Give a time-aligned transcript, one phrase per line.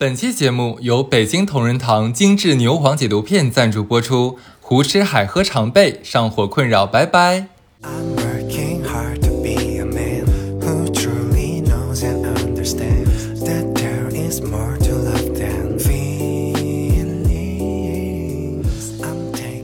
[0.00, 4.38] 本期节目由北京同仁堂精致牛黄解毒片赞助播出。
[4.62, 7.48] 胡吃海喝常备，上火困扰拜拜。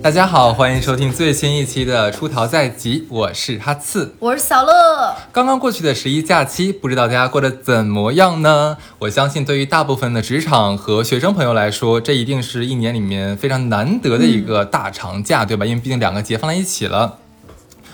[0.06, 4.14] 大家好，欢迎收听最新一期的《出逃在即》，我是哈刺。
[4.20, 8.76] 我是小乐，刚刚过去的十一假期，不知道大家过得怎么样呢？
[9.00, 15.66] 我相信，对于大部分的职场和学生朋友来说，这一定是一年里面非常难得的一个大长假，对吧？
[15.66, 17.18] 因为毕竟两个节放在一起了。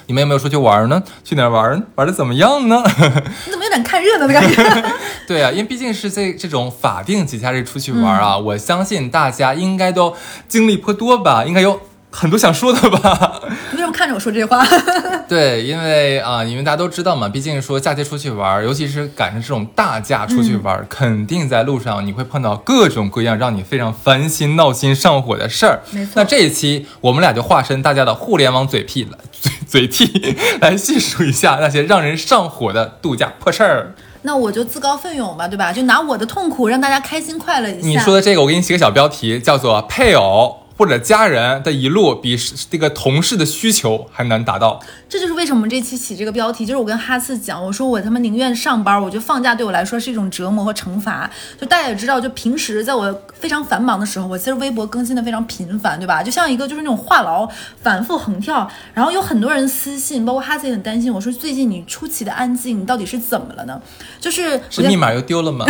[0.05, 1.03] 你们有没有出去玩呢？
[1.25, 1.83] 去哪儿玩？
[1.95, 2.83] 玩的怎么样呢？
[2.85, 2.93] 你
[3.51, 4.93] 怎么有点看热闹的感觉？
[5.27, 10.15] 对啊，因为毕竟是这这种法定节假日出去玩啊，我相信大家应该都
[10.47, 11.81] 经历颇多吧，应该有
[12.13, 13.41] 很多想说的吧。
[13.71, 14.63] 你为什么看着我说这些话？
[15.27, 25.81] 对，因为啊、因为大家都知道嘛，毕竟说假期出去玩，尤其是赶上这种大假出去玩，肯定在路上你会碰到各种各样让你非常烦心、闹心、上火的事儿。
[25.91, 29.19] 没错那这一期我们俩就化身大家的互联网嘴屁了，
[29.67, 33.95] 嘴 嘴替来细数一下那些让人上火的度假破事儿。
[34.25, 35.73] 那我就自告奋勇吧，对吧？
[35.73, 37.89] 就拿我的痛苦让大家开心快乐一下。
[37.89, 40.59] 你说的这个，我给你起个小标题，叫做“配偶”。
[40.83, 42.37] 或者家人的一路比
[42.69, 51.31] 这个同事的需求还难达到，这就是为什么这期起这个标题，就是我跟哈次讲，我说我他妈宁愿上班，我觉得放假对我来说是一种折磨和惩罚。
[51.57, 56.21] 就大家也知道，就平时在我非常繁忙的时候，我其实微博更新的非常频繁，对吧？
[56.21, 57.49] 就像一个就是那种话痨，
[57.81, 63.81] 反复横跳，然后有很多人私信，包括哈次也很担心，我说最近你出奇的安静，你到底是怎么了呢？
[64.19, 65.65] 就是是密码又丢了吗？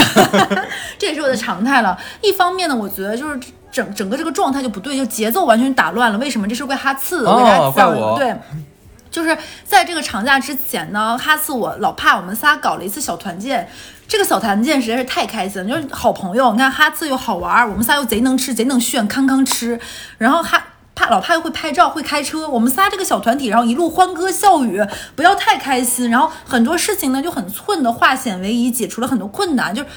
[0.96, 1.98] 这也是我的常态了。
[2.22, 3.38] 一方面呢，我觉得就是
[3.72, 6.18] 整整个这个状态就不对，就节奏完全打乱了。
[6.18, 6.46] 为什么？
[6.46, 8.36] 这是怪哈次，我给大家讲，我对。
[9.10, 13.68] 就是在这个长假之前呢，哈次我老怕我们仨搞了一次小团建，
[14.08, 16.52] 这个小团建实在是太开心了，就是好朋友。
[16.52, 19.78] 你看哈次又好玩，我们仨又贼能吃，贼能炫，康康吃。
[20.16, 20.62] 然后哈
[20.94, 24.82] 怕老怕又会拍照，会开车，我们仨这个小团体，然后一路欢歌笑语，
[25.14, 26.08] 不要太开心。
[26.08, 29.88] 然后很多事情呢就很寸的化险为夷，解除了很多困难，就是。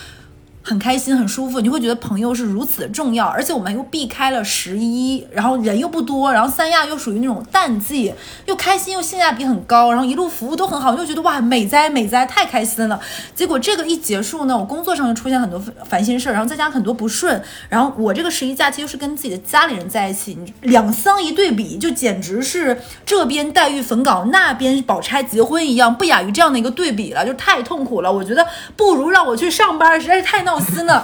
[0.67, 8.11] 很开心，很舒服，你会觉得朋友是如此的重要，而且我们又避开了十一，然后人又不多，然后三亚又属于那种淡季，
[8.47, 12.99] 又开心又性价比很高，然后一路服务都很好，就觉得哇美哉美哉，太开心了。
[13.35, 17.39] 结果这个一结束呢，我工作上就出现很多烦心事儿，然后再加很多不顺，
[17.69, 28.11] 然后我这个十一假期又是跟自己的家里人在一起，两相一对比，就简直是这边黛玉焚稿，那边宝钗结婚一样，不亚于这样的一个对比了，就太痛苦了。
[28.11, 28.43] 我觉得
[28.75, 31.03] 不如让我去上班，实在是太闹心呢。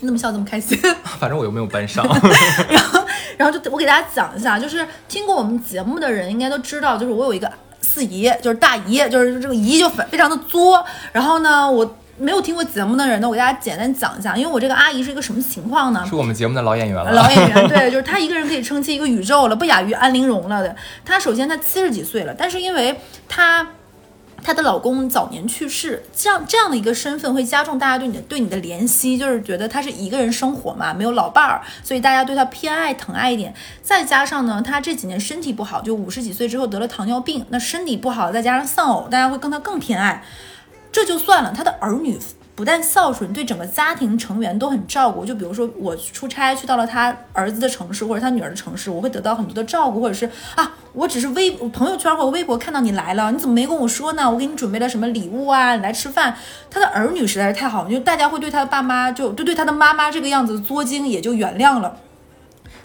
[0.00, 0.76] 你怎么笑这么开心？
[1.20, 2.04] 反正我又没有班上。
[2.68, 3.04] 然后，
[3.36, 7.48] 然后就我给大家讲一下，就是听过我们节目的人应该都知道，就是我有一个
[7.80, 10.84] 四姨，就是大姨，就是这个姨就非非常的作。
[11.12, 16.04] 然后呢，我没有听过节目的人呢，我给大家简单讲一下，因为我这个阿姨是一个什么情况呢？
[16.08, 17.12] 是我们节目的老演员了。
[17.12, 20.74] 老演员，对，就是她一个人可以撑起一个宇宙了，不亚于安陵容了的。
[21.04, 23.64] 她首先她七十几岁了，但是因为她。
[24.42, 33.54] 她的老公早年去世，这样这样的一个身份会加重大家对你的对你的怜惜，就是觉得她是一个人生活嘛，没有老伴儿，所以大家对她偏爱疼爱一点。
[33.82, 40.24] 再加上呢，她这几年身体不好，就五十几岁之后得了糖尿病，那身体不好，再加上丧偶，大家会跟她更偏爱。
[40.90, 42.18] 这就算了，她的儿女
[42.54, 45.24] 不但孝顺，对整个家庭成员都很照顾。
[45.24, 54.30] 就比如说我出差去到了他儿子的城市或者他女儿的城市，我会得到很多的照顾，或者是啊，我只是微朋友圈或微博看到你来了，你怎么没跟我说呢？
[54.30, 55.74] 我给你准备了什么礼物啊？
[55.76, 56.36] 你来吃饭。
[56.70, 61.96] 他的儿女实在是太好了，就大家会对他的爸妈就就对他的妈妈这个样子作精也就原谅了。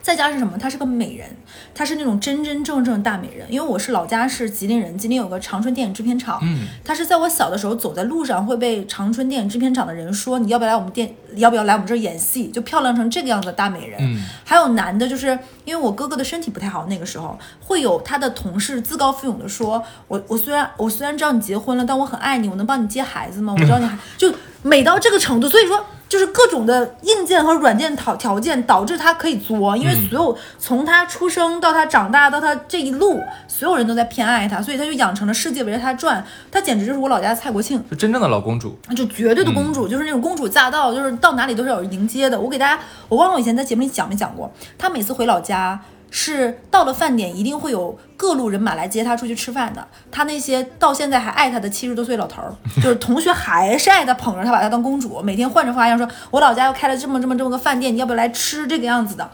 [0.07, 0.57] 再加上什么？
[0.57, 1.27] 她是个美人，
[1.75, 3.45] 她是那种真真正正的大美人。
[3.51, 12.47] 因为我是老家是吉林人，吉林有个长春电影制片厂，嗯，她是在我小的时候走在路上会被长春电影制片厂的人说你要不要来我们店， 要不要来我们这儿演戏？
[12.47, 13.99] 就漂亮成这个样子的大美人。
[13.99, 23.53] 嗯，还有男的，就是因为我哥哥的身体不太好，那个时候会有他的同事自告奋勇的说，我我虽然我虽然知道你结婚了，但我很爱你，我能帮你接孩子吗？
[23.53, 25.85] 我知道你还 就美到这个程度，所以说。
[26.09, 36.25] 就是各种的硬件和软件条条件导致他可以作，因为所有从他出生到他长大到他这一路，所有人都在偏爱他，所以他就养成了世界围着他转。
[36.51, 37.83] 他简直就是我老家的蔡国庆。
[37.89, 38.77] 就真正的老公主。
[38.95, 42.39] 就绝对的公主，就是那种公主驾到，就是到哪里都是有人迎接的。
[42.39, 49.87] 我给大家，我忘了我以前在节目里讲没讲过，她每次回老家是到了饭点，一定会有各路人马来接他出去吃饭的。
[50.11, 59.29] 他那些到现在还爱他的七十多岁老头儿， 就是同学还是爱他，捧着他，把他当公主，每天换着花样说：“我老家又开了这么这么这么个饭店，你要不要来吃？”这个样子的。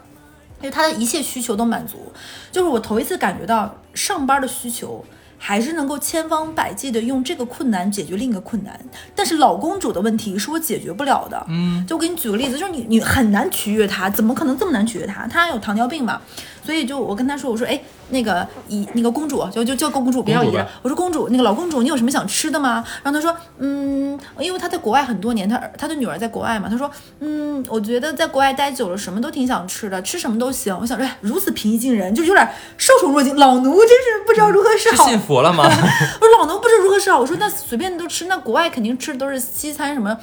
[0.60, 2.10] 因为她的一切需求都满足，
[2.50, 5.04] 就是我头一次感觉到上班的需求
[5.36, 8.80] 还是能够千方百计的用这个困难解决另一个困难。
[9.14, 11.44] 但是老公主的问题是我解决不了的。
[11.50, 15.26] 嗯，就我给你举个例子，就是你你很难取悦她，怎么可能这么难取悦她？
[15.26, 16.22] 她有糖尿病嘛，
[16.64, 17.78] 所以就我跟他说，我说哎，
[18.08, 20.56] 那个姨那个公主就就叫公主，别叫姨。
[20.82, 22.82] 我说公主，那个老公主，你有什么想吃的吗？
[23.02, 26.90] 然后他说，嗯，因为他在国外很多年，他他的女儿在国外嘛，他说，
[27.20, 30.74] 嗯，我觉得在国外待久了，什么都挺想吃的，吃什么都行。
[30.80, 33.36] 我想说，哎，如此平易近人，就有点受宠若惊。
[33.36, 35.04] 老奴真是不知道如何是好。
[35.04, 35.64] 是信佛了吗？
[35.68, 37.18] 我说老奴不知如何是好。
[37.18, 40.16] 我说那随便都吃，那国外肯定吃的都是西餐什么。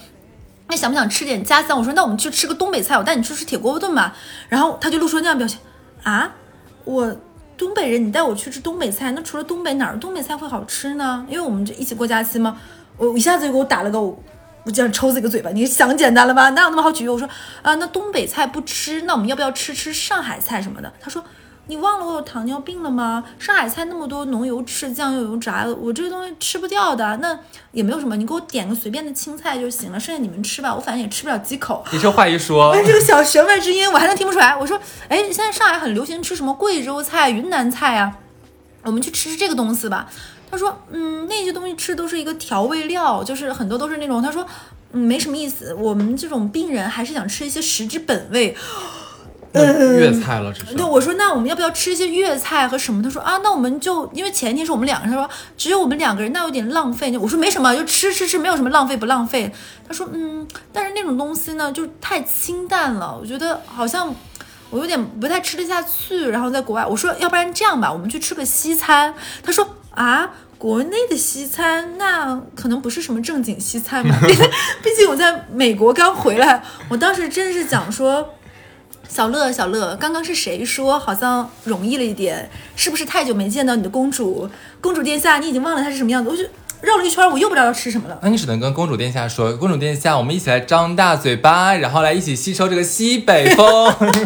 [0.68, 1.78] 那想不想吃点家乡？
[1.78, 4.16] 我说那我们去吃个东北菜，我带你去吃铁锅炖吧。
[4.48, 5.60] 然后他就露出那样表情
[6.04, 6.34] 啊，
[6.84, 7.16] 我
[7.58, 11.26] 东北人，你带我去吃东北菜，那除了东北哪儿东北菜会好吃呢？
[11.30, 12.58] 因为我们这一起过假期嘛，
[12.98, 14.18] 我一下子就给我打了个我。
[14.64, 16.52] 就这样抽自己个嘴巴，你想简单了吧？
[16.52, 17.10] 哪有那么好取悦？
[17.10, 17.28] 我说
[17.64, 20.94] 啊，那东北菜不吃，那我们要不要吃吃上海菜什么的？
[21.00, 21.24] 他说
[21.72, 23.24] 你忘了我有糖尿病了吗？
[23.40, 27.16] 上海菜那么多浓油赤、酱油油炸的，我这个东西吃不掉的。
[27.22, 27.40] 那
[27.72, 31.82] 也没有什么，你给我点个随便的青菜就行了，剩下你们吃吧，我反正也吃不了几口。
[31.94, 34.54] 你这话一说哎，， 这个小弦外之音我还能听不出来。
[34.54, 34.78] 我说，
[35.08, 38.18] 哎，现在上海很流行吃什么贵州菜、云南菜啊？
[38.84, 40.10] 我们去吃吃这个东西吧。
[40.52, 44.22] 他说，嗯，那些东西吃都是一个调味料，就是很多都是那种。
[44.22, 44.46] 他说，
[44.92, 45.74] 嗯，没什么意思。
[45.76, 48.58] 我们这种病人还是想吃一些食之本味。
[49.54, 49.64] 那
[49.98, 53.04] 粤菜了，只是对，我说那我们要不要吃一些粤菜和什么？
[53.04, 57.18] 他说啊，那我们就因为前一天是我们两个人，他说只有我们两个人，那有点浪费。
[57.18, 59.52] 我说没什么，就吃吃吃，没有什么浪费不浪费。
[59.88, 64.14] 他说嗯，但是那种东西呢，就太清淡了，我觉得好像
[64.70, 66.30] 我有点不太吃得下去。
[66.30, 69.14] 然后在国外，我说要不然这样吧，我们去吃个西餐。
[69.44, 70.32] 他说啊。
[70.62, 74.16] 国内的西餐那可能不是什么正经西餐嘛，
[74.84, 78.36] 毕竟我在美国刚回来，我当时真是想说，
[79.14, 82.50] 小乐，小乐，刚刚是谁说好像容易了一点？
[82.78, 84.50] 是不是太久没见到你的公主？
[84.80, 86.30] 公主殿下，你已经忘了她是什么样子？
[86.30, 86.42] 我就
[86.80, 88.18] 绕了一圈，我又不知道要吃什么了。
[88.22, 93.66] 那你只能跟公主殿下说，公主殿下，我们一起来张大嘴巴，然后来一起吸收这个西北风。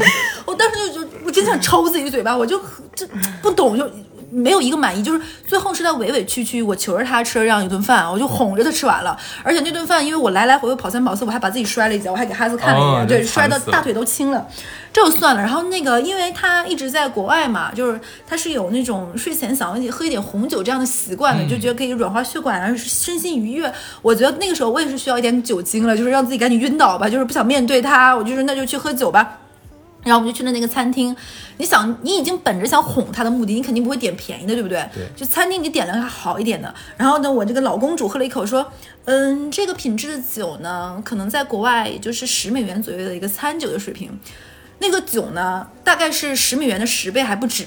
[0.46, 2.62] 我当时就就我真想抽自己嘴巴，我就
[2.96, 3.08] 就
[3.42, 3.90] 不懂就。
[4.30, 9.18] 没有一个满意，就是最后是在委委屈屈，我求着他吃了这样一顿饭，我就哄着他吃完了。
[9.44, 14.46] 而且那顿饭，因为我来来回回跑三跑四，我还把自己摔了一跤，我还给哈斯看了一眼，哦对，摔到大腿都青了，
[14.92, 15.42] 这就算了。
[15.42, 23.72] 然后那个，因为他一直在国外嘛，就是他是有那种睡前想喝一点红酒这样的习惯的，嗯就觉得可以软化血管，然后身心愉悦。
[24.02, 29.38] 我觉得那个时候我也是需要一点酒精了，就是让自己赶紧晕倒吧，就是不想面对他，我就是那就去喝酒吧。
[30.06, 31.14] 然后我们就去了那个餐厅，
[31.58, 34.88] 你想，你已经本着想哄他的目的，你肯定不会点便宜的，对不对？
[34.94, 36.72] 对就餐厅你点了个好一点的。
[36.96, 38.72] 然后呢，我这个老公主喝了一口，说，
[39.06, 44.20] 嗯，这个品质的酒呢，可能在国外也就是十美元左右的一个餐酒的水平，
[44.78, 47.66] 那个酒呢，大概是十美元的十倍还不止。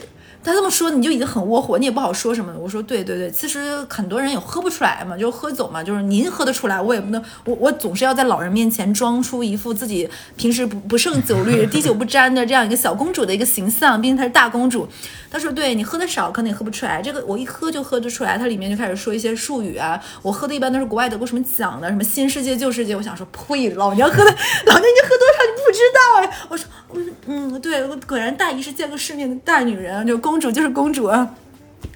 [0.49, 2.51] 他这么说你就已经很窝火，你也不好说什么。
[2.59, 14.89] 我说对对对，其实很多人也喝不出来嘛，就喝酒嘛，就是您喝得出来，我也不能，我我总是要在老人面前装出一副自己平时不不胜酒力、 滴酒不沾的这样一个小公主的一个形象，毕竟她是大公主。
[15.31, 18.39] 他说对你喝的少，可能也喝不出来，这个我一喝就喝得出来。
[18.39, 22.97] 他里面就开始说一些术语啊，我喝的一般都是国外得过什么奖的，什么新世界旧世界。
[22.97, 24.31] 我想说呸，老娘喝的，
[24.65, 26.47] 老娘你喝多少你不知道哎。
[26.49, 31.35] 我说嗯嗯，对，果然大姨是见过世面的大女人，就公主就是公主啊，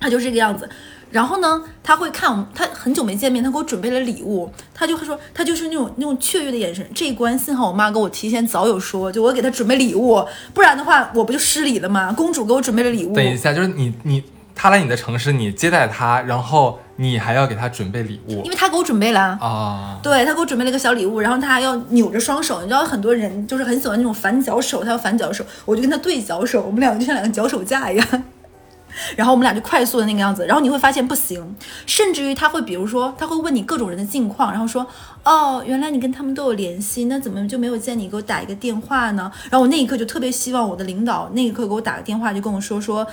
[0.01, 0.69] 她就这个样子。
[1.11, 6.87] 然后呢，她会看我们，她很久没见面，她给我准备了礼物，她就会说，她就是那种那种雀跃的眼神。
[6.95, 10.25] 这一关幸好我妈给我提前早有说，就我给她准备礼物，
[10.55, 12.13] 不然的话我不就失礼了吗？
[12.13, 14.23] 公主给我准备了礼物，等一下，就是你你
[14.55, 19.39] 他来你的城市，你接待他，然后你还要给他准备礼物因为他给我准备了。
[19.41, 19.99] 啊。
[20.03, 28.07] 对他给我准备了一个小礼物，然后他还要扭着双手，你知道很多人就是很喜欢那种反脚手，他要反脚手，我就跟他对脚手，我们两个就像两个脚手架一样。
[29.17, 31.57] 然后我们俩就快速的那个样子，然后你会发现不行，
[31.87, 34.87] 甚至于他会，比如说他会问你各种人的近况，然后说，
[35.25, 39.33] 哦，原来你跟他们都有联系，那怎么就没有见你给我打一个电话呢？
[39.51, 43.07] 然后我那一刻就特别希望我的领导那一刻给我打个电话，就跟我说说。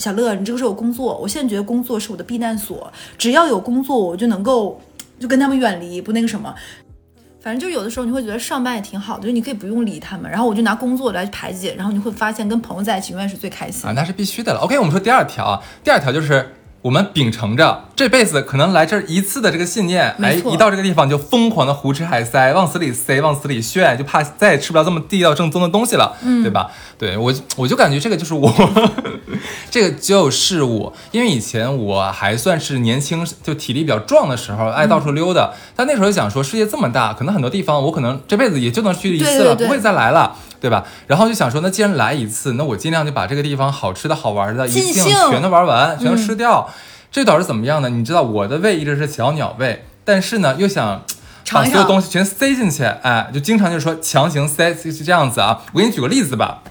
[0.00, 4.80] 小乐，你这个是我工作，我现在觉得工作是我的避难所，只要有工作，我就能够
[5.18, 6.54] 就跟他们远离，不那个什么。
[7.42, 13.92] 反正就有的时候你会觉得上班也挺好的，就你可以不用理他们，然后我就拿工作来排解，然后你会发现跟朋友在一起永远是最开心啊，。
[13.92, 14.60] 那是必须的了。
[14.60, 26.70] OK，我们说第二条啊，第二条就是我们秉承着这辈子可能来这儿一次的这个信念，哎，一到这个地方就疯狂的胡吃海塞，往死里塞，往死里炫，就怕再也吃不到这么地道正宗的东西了，嗯，对吧？
[26.96, 28.50] 对我我就感觉这个就是我，
[29.70, 35.50] 这个就是我，因为以前我还算是年轻，就体力比较壮的时候，爱到处溜达。
[35.76, 40.34] 但那时候就想说，世界这么大，可能很多地方我可能这辈子也就能去一次了，对对对不会再来了。
[40.60, 40.84] 对吧？
[41.06, 46.68] 然后就想说，那既然来一次，那我尽量就把这个地方好吃的好玩的一定全都玩完，全都吃掉。
[47.10, 47.88] 这导致怎么样呢？
[47.88, 51.02] 你知道我的胃一直是小鸟胃，但是呢又想。
[51.52, 55.60] 把所有东西全塞进去，哎，就经常就是说强行塞是这样子啊。
[55.72, 56.62] 我给你举个例子吧，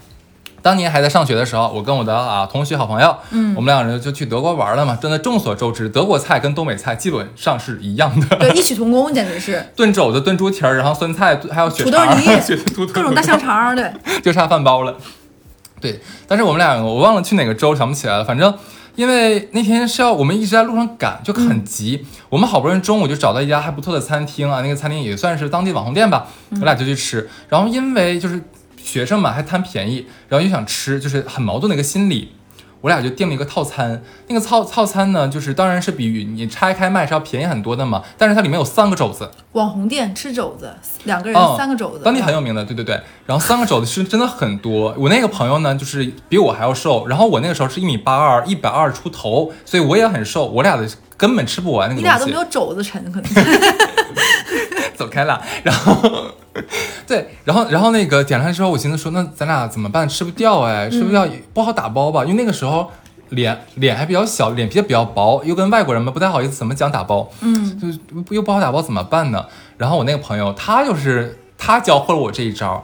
[0.62, 4.96] 当年还在上学的时候，我跟我的啊同学好朋友，嗯，我们两个人就去德国玩了嘛。
[5.00, 12.26] 真的众所周知，德国菜跟东北菜基本上是一样的，对，异曲同工，简直是 炖肘子、炖猪蹄儿，然后酸菜，还有血土豆、泥
[12.92, 13.90] 各种大香肠，对，
[14.22, 14.96] 就差饭包了。
[15.80, 15.98] 对，
[16.28, 18.24] 但是我们俩我忘了去哪个州，想不起来了。
[18.24, 18.52] 反正
[18.96, 22.04] 因为那天是要我们一直在路上赶，就很急。
[22.28, 27.26] 我们好不容易中午就找到一家还不错的餐厅啊，那个餐厅也算是当地网红店吧，我俩就去吃。
[27.48, 28.42] 然后因为就是
[28.82, 32.32] 学生嘛，还贪便宜，然后又想吃，就是很矛盾的一个心理。
[32.82, 42.98] 我俩就订了一个套餐，那个套套餐呢，就是当然是比你拆开卖是要便宜很多的嘛，但是它里面有三个肘子，网红店吃肘子，两个人嗯，三个肘子，当地很有名的，对对对。
[43.26, 44.94] 然后三个肘子是真的很多。
[44.96, 52.02] 我那个朋友呢，就是比我还要瘦，然后我那个时候是一米八二，一百二出头，所以我也很瘦，我俩的根本吃不完那个东西。
[52.02, 53.30] 你俩都没有肘子沉，可能
[54.96, 55.38] 走开了。
[55.62, 56.30] 然后，
[57.10, 60.08] 对，然后然后那个点上之后，我寻思说，那咱俩怎么办？
[60.08, 62.22] 吃不掉哎，吃不掉不好打包吧？
[62.24, 62.88] 因为那个时候
[63.30, 67.98] 脸脸还比较小，脸皮比较薄，又跟外国人嘛不太好意思怎么讲打包，嗯，就是
[68.28, 69.44] 又不好打包怎么办呢？
[69.76, 72.80] 然后我那个朋友他就是他教会了我这一招，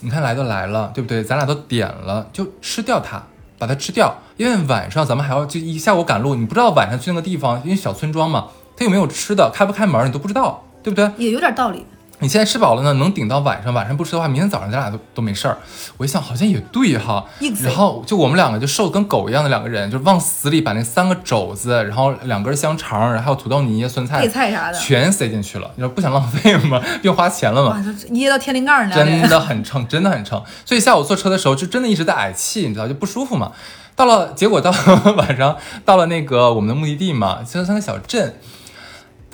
[0.00, 1.24] 你看来都来了，对不对？
[1.24, 3.22] 咱俩都点了，就吃掉它，
[3.58, 11.10] 把它吃掉，因为晚上咱们还要就一下午赶路，你不知道晚上去那个地方，因为小村庄嘛，它有没有吃的，开不开门你都不知道，对不对？
[11.16, 11.86] 也有点道理。
[12.24, 15.58] 你现在吃饱了呢，能顶到晚上，晚上不吃的话，明天早上咱俩都都没事儿。
[15.98, 17.22] 我一想，好像也对哈
[17.60, 25.70] 然后就我们两个就瘦得跟狗一样的两个人，就往死里把那三个肘子，然后两根香肠，然后还有土豆泥、酸菜、配菜啥的全塞进去了。
[25.76, 26.80] 你说不想浪费吗？
[27.02, 27.96] 不用花钱了哇，吗？
[28.12, 30.42] 噎到天灵盖儿呢，真的 很撑，真的很撑。
[30.64, 33.52] 所以下午坐车的时候，就真的一直在嗳气，你知道就不舒服嘛。
[33.94, 34.72] 到了，结果到
[35.18, 35.54] 晚上
[35.84, 38.34] 到了那个我们的目的地嘛，就是那个小镇。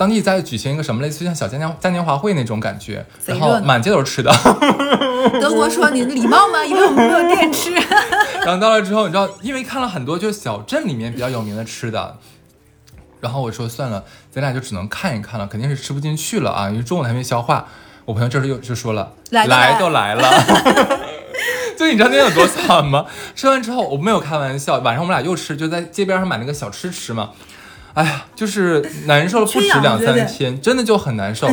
[0.01, 4.31] 当地在举行一个什么类似于像小嘉年嘉年华会那种感觉，然后满街都是吃的。
[5.39, 6.65] 德国说你礼貌吗？
[6.65, 7.71] 因为我们没有电吃。
[8.43, 12.17] 然后到了之后，你知道，因为看了很多就是小镇里面比较有名的吃的，
[13.19, 17.67] 然后我说算了，咱俩就只能看一看了，肯定是吃不进去了啊，因为中午还没消化。
[18.05, 20.43] 我朋友这时候又就说了，来都来都来了。
[21.77, 23.05] 就你知道那天有多惨吗？
[23.35, 27.29] 吃完之后我没有开玩笑，晚上我们俩又吃，就在街边上买那个小吃吃嘛。
[27.93, 31.47] 哎呀，就是难受了不止两三天，真的就很难受，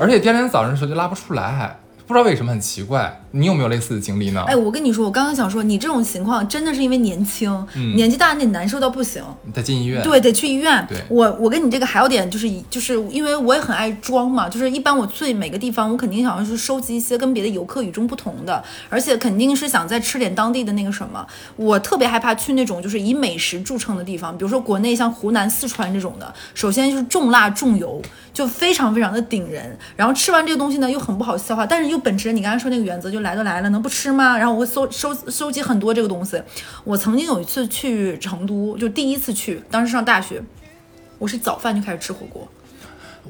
[0.00, 1.78] 而且第二天早上的时候就拉不出来，
[2.08, 3.22] 不知道为什么很奇怪。
[3.32, 4.42] 你有没有类似的经历呢？
[4.48, 9.22] 哎，我跟你说，我刚刚想说，你这种情况真的是因为年轻，嗯年纪大你得难受到不行。
[9.44, 10.86] 你得进医院，对，得去医院。
[10.88, 21.26] 对我我跟你这个还有点就是就是因为我也很爱装嘛，就是一般我去每个地方，我肯定想要去收集一些跟别的游客与众不同的，而且肯定是想再吃点当地的那个什么。
[21.56, 28.00] 我特别害怕去那种就是以美食著称的地方，比如说国内像湖南、四川这种的，首先就是重辣重油，
[28.32, 29.78] 就非常非常的顶人。
[29.94, 34.36] 然后吃完这个东西呢，又很不好消化，但是又本质你刚才说那个原则，就来都来了，能不吃吗？
[34.36, 36.40] 然后我会搜收收集很多这个东西。
[36.84, 40.42] 我曾经有一次去成都，就第一次去，当时上大学，
[41.18, 42.46] 我是早饭就开始吃火锅。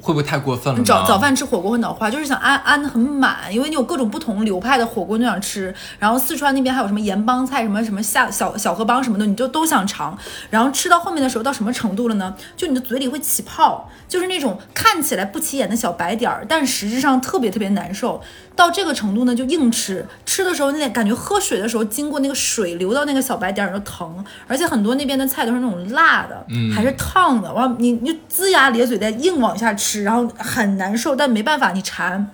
[0.01, 0.83] 会不会太过分了？
[0.83, 10.17] 早早饭吃火锅会脑花，就是想安安的很满，因为你有各种不同流派的火锅你想吃，然后四川那边还有什么盐帮菜，什么什么下小小河帮什么的，你就都想尝。
[10.49, 12.35] 然后吃到后面的时候到什么程度了呢？
[12.55, 18.21] 就你的嘴里会起泡，就是那种看起来不起眼的小白点儿，但实质上特别特别难受。
[18.55, 32.31] 到这个程度呢，就硬吃，吃的时候那感觉喝水的时候经过那个水流到那个小白点儿就疼，而且很多那边的菜都是那种辣的，还是烫的，完你你就龇牙咧嘴在硬往下吃，然后很难受，但没办法，你馋。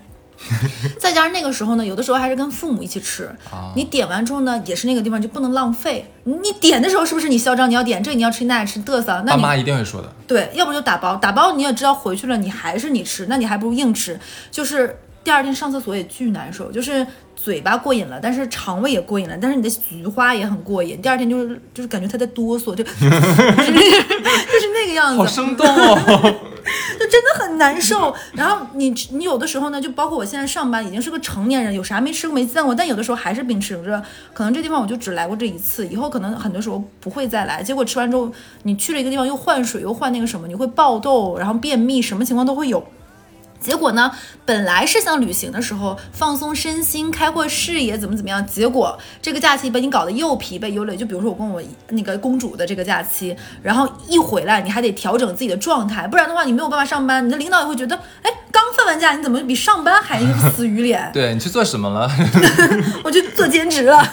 [0.99, 6.11] 再加上那个时候呢，有的时候还是跟父母一起吃，啊你点完之后呢，也是那个地方就不能浪费。
[6.25, 7.69] 你你点的时候是不是你嚣张？
[7.69, 10.13] 你要点这你要吃那爱吃嘚瑟，那你爸妈一定会说的。
[10.27, 14.19] 对，要不就打包，打包你也知道回去了你还是你吃，那你还不如硬吃。
[14.51, 17.07] 就是第二天上厕所也巨难受，就是
[17.45, 20.99] 嘴巴过瘾了，但是肠胃也过瘾了，但是你的菊花也很过瘾。
[20.99, 25.95] 第二天就是就是感觉他在哆嗦，就就 是就是那个样子，好生动哦！
[26.99, 28.11] 就真的很难受。
[28.33, 37.61] 然后你你有的时候呢，就包括我现在上班已经是个成年人，有啥没吃过没见过，但有的时候还是秉持着，可能这地方我就只来过这一次，以后可能很多时候不会再来。
[37.61, 38.31] 结果吃完之后，
[38.63, 42.83] 你去了一个地方又换水又换那个什么，你会爆痘，然后便秘，什么情况都会有。
[43.65, 44.11] 结果呢，
[44.45, 48.45] 本来是想旅行的时候放松身心、开阔视野，怎么怎么样？
[48.45, 50.95] 结果这个假期把你搞得又疲惫又累。
[50.95, 61.09] 就比如说我跟我那个公主的这个假期，然后一回来你还得调整自己的状态，不然的话你没有办法上班，你的领导也会觉得，哎，刚放完假你怎么比上班还死鱼脸？
[61.11, 62.09] 对你去做什么了？
[63.03, 64.07] 我就做兼职了，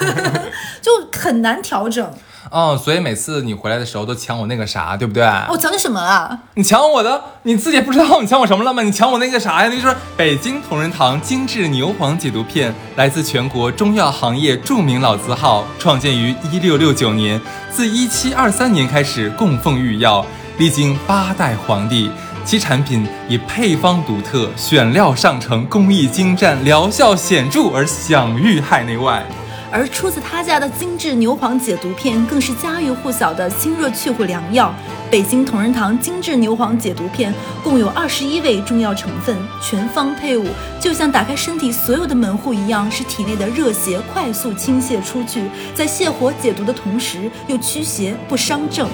[0.81, 2.13] 就很难调整。
[2.55, 5.25] 嗯，所以每次你回来的时候都抢我那个啥，对不对？
[5.49, 6.39] 我抢你什么了？
[6.55, 8.83] 你抢我的，你自己也不知道你抢我什么了吗？
[8.83, 9.71] 你抢我那个啥呀？
[9.73, 17.41] 那就是北京同仁堂精致牛黄解毒片，来自全国中药行业著名老字号，创建于一六六九年，
[17.71, 20.25] 自一七二三年开始供奉御药，
[20.59, 22.11] 历经八代皇帝。
[22.45, 29.25] 其产品以配方独特、选料上乘、工艺精湛、疗效显著而享誉海内外。
[29.73, 34.73] 而出自他家的精致牛黄解毒片，更是家喻户晓的清热去火良药。
[35.11, 40.47] 北京同仁堂精致牛黄解毒片共有二十一味中药成分，全方配伍，
[40.79, 45.43] 就像打开身体所有的门户一样，使体内的热邪快速倾泻出去，
[45.75, 48.87] 在泻火解毒的同时，又驱邪不伤正。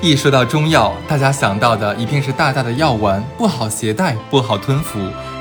[0.00, 4.98] 一说到中药，大家想到的一定是大大的药丸，不好携带，不好吞服。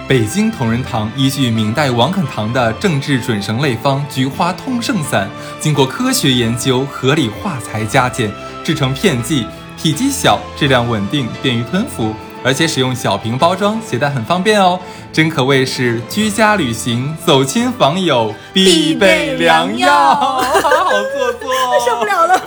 [0.07, 5.27] 北京同仁堂依据明代王肯堂的政治准绳类方菊花通圣散，
[5.59, 8.31] 经过科学研究，合理化材加减，
[8.63, 9.45] 制成片剂，
[9.77, 14.79] 体积小，质量稳定，便于吞服，而且使用小瓶包装，携带很方便哦。
[15.11, 19.89] 真可谓是居家旅行、走亲访友必备良药。
[19.91, 22.41] 好做作哦， 受不了了。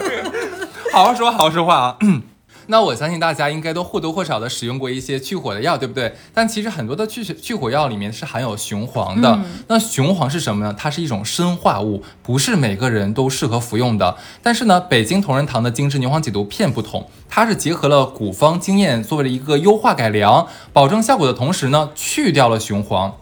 [0.95, 1.97] 好好说，好好说话啊。
[2.71, 6.15] 那我相信大家应该都或多或少的使用过一些去火的药，对不对？
[6.33, 9.41] 但其实很多的去去火药里面是含有雄黄的。
[9.67, 10.75] 那雄黄是什么呢？
[10.79, 14.17] 它是一种生化物，不是每个人都适合服用的。
[14.41, 23.17] 但是呢，北京同仁堂的精致牛黄解毒片不同，它是结合了古方经验，作为了一个优化改良，保证效果的同时呢，去掉了雄黄。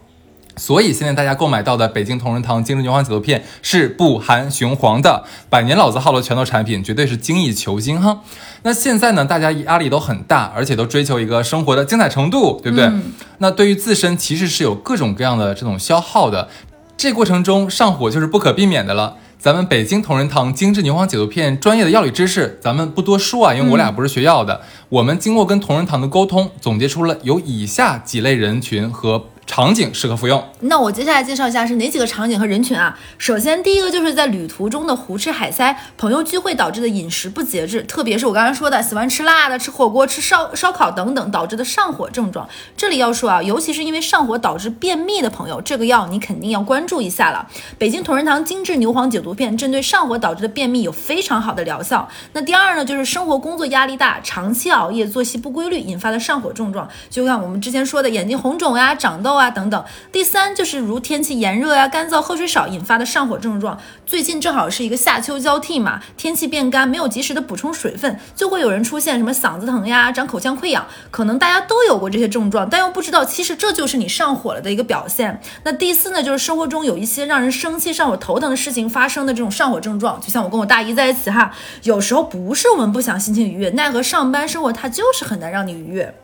[0.58, 8.20] 所以现在大家购买到的北京同仁堂精致牛黄解毒片是不含雄黄的，百年老字号的拳头产品，绝对是精益求精哈。
[8.62, 12.90] 那现在呢，大家压力都很大，而且都追求一个生活的精彩程度，对不对？
[13.38, 16.48] 那对于自身其实是有各种各样的这种消耗的，
[16.96, 19.16] 这过程中上火就是不可避免的了。
[19.38, 24.60] 咱们北京同仁堂精致牛黄解毒片专业的药理知识，咱们不多说啊，因为我俩不是学药的。
[24.88, 29.26] 我们经过跟同仁堂的沟通，总结出了有以下几类人群和。
[29.48, 30.44] 场景适合服用。
[30.60, 32.96] 那我接下来介绍一下是哪几个场景和人群啊？
[33.16, 42.46] 首先，第一个就是在旅途中的胡吃海塞，朋友聚会导致的饮食不节制，特别是我刚才说的喜欢吃辣的、吃火锅、吃烧烧烤等等导致的上火症状。
[42.76, 47.48] 这里要说啊，尤其是因为上火导致便秘的朋友，这个药你肯定要关注一下了。
[47.78, 52.06] 北京同仁堂精致牛黄解毒片针对上火导致的便秘有非常好的疗效。
[52.34, 59.38] 那第二呢，就是生活工作压力大、长期熬夜、作息不规律引发的上火症状，就像我们之前说的眼睛红肿呀、长痘。
[59.38, 63.79] 啊等等，第三就是如天气炎热呀、干燥、喝水少引发的上火症状。
[64.05, 70.87] 最近正好是一个夏秋交替嘛，天气变干，没有及时的补充水分，就会有人出现什么嗓子疼呀、长口腔溃疡。
[71.11, 75.40] 可能大家都有过这些症状，但又不知道其实这就是你上火了的一个表现。
[75.64, 86.14] 那第四呢，就是生活中有一些让人生气、上火、头疼的事情发生的这种上火症状，就像我跟我大姨在一起哈，有时候不是我们不想心情愉悦，奈何上班生活它就是很难让你愉悦。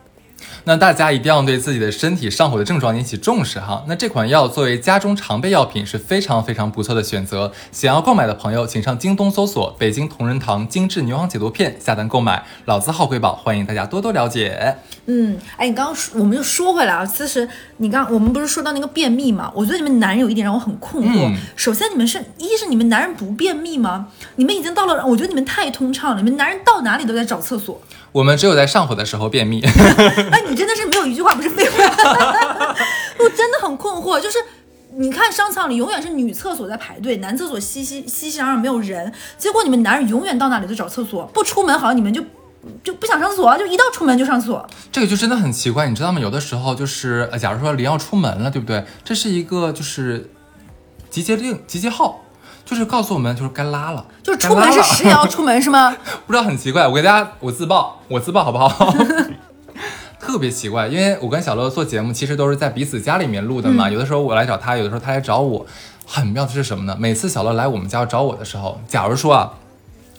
[0.65, 3.83] 那大家一定要对自己的身体上火的症状引起重视哈。
[3.87, 7.51] 那这款药作为家中常备药品是非常非常不错的选择。
[7.71, 14.77] 想要购买的朋友，请上京东搜索“北京同仁堂精致牛黄解毒片”下单购买，老字号瑰宝，欢迎大家多多了解。
[15.07, 19.51] 嗯，哎，你刚刚说，我们又说回来啊，其实你刚我们不是说到那个便秘吗？
[19.53, 21.27] 我觉得你们男人有一点让我很困惑。
[21.27, 24.07] 嗯首先，你们是一是你们男人不便秘吗？
[24.37, 27.79] 你们已经到了，我觉得你们太通畅了，你们男人到哪里都在找厕所。
[28.15, 29.61] 我们只有在上火的时候便秘。
[30.31, 31.83] 哎，你真的是没有一句话不是废话，
[33.19, 34.37] 我真的很困惑，就是。
[34.97, 42.23] 你看商场里永远是女厕所在排队，男厕所熙熙熙熙攘攘没有人，结果你们男人永远到那里都找厕所，不出门好像你们就
[42.81, 44.65] 就不想上厕所，就一到出门就上厕所。
[44.93, 46.21] 这个就真的很奇怪，你知道吗？
[46.21, 48.85] 有的时候就是，呃，假如说临要出门了，对不对？
[49.03, 50.29] 这是一个就是
[51.09, 52.21] 集结令、集结号，
[52.65, 55.95] 就是告诉我们就是该拉了，就是出门是该拉了十点要出门是吗？
[56.25, 58.93] 不知道很奇怪，我给大家我自曝，我自曝好不好？
[60.19, 63.87] 特别奇怪，因为我跟小乐做节目，其实都是在彼此家里面录的嘛。
[63.87, 65.65] 有的时候我来找他，有的时候他来找我。
[66.07, 66.95] 很妙的是什么呢？
[66.99, 69.53] 每次小乐来我们家找我的时候，假如说啊，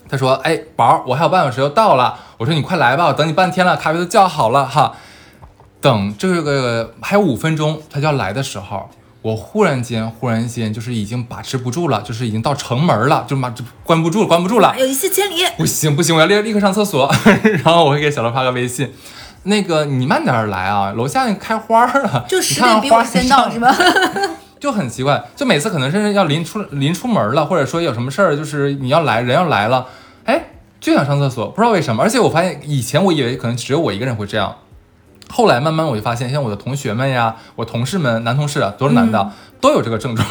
[0.09, 4.95] 他说：“哎，宝儿，我还有半小时就到了。”我说：“你快来吧，我等你半天了，咖啡都叫好了哈。”
[5.79, 8.89] 等这个还有五分钟他就要来的时候，
[9.21, 14.75] 我忽然间忽然间就是已经把持不住了，就是已经到城门了，就妈这关不住了，关不住了。
[14.77, 15.43] 有一泻千里。
[15.57, 17.11] 不行不行，我要立立刻上厕所。
[17.63, 18.93] 然后我会给小乐发个微信，
[19.43, 23.75] 那个你慢点儿来啊，楼下那开花了，就十点比我花先到是吧？
[24.59, 29.85] 就很奇怪，就每次可能是要临出临出门了，或者说有什么事儿，就是你要来人要来了，
[30.25, 30.45] 哎，
[30.79, 32.01] 就想上厕所，不知道为什么。
[32.01, 34.55] 而且我发现以前我以为可能只有我一个人会这样，
[35.29, 40.27] 后来慢慢我就发现，像我的同学们呀，我同事们，男同事啊，都是男的，都有这个症状，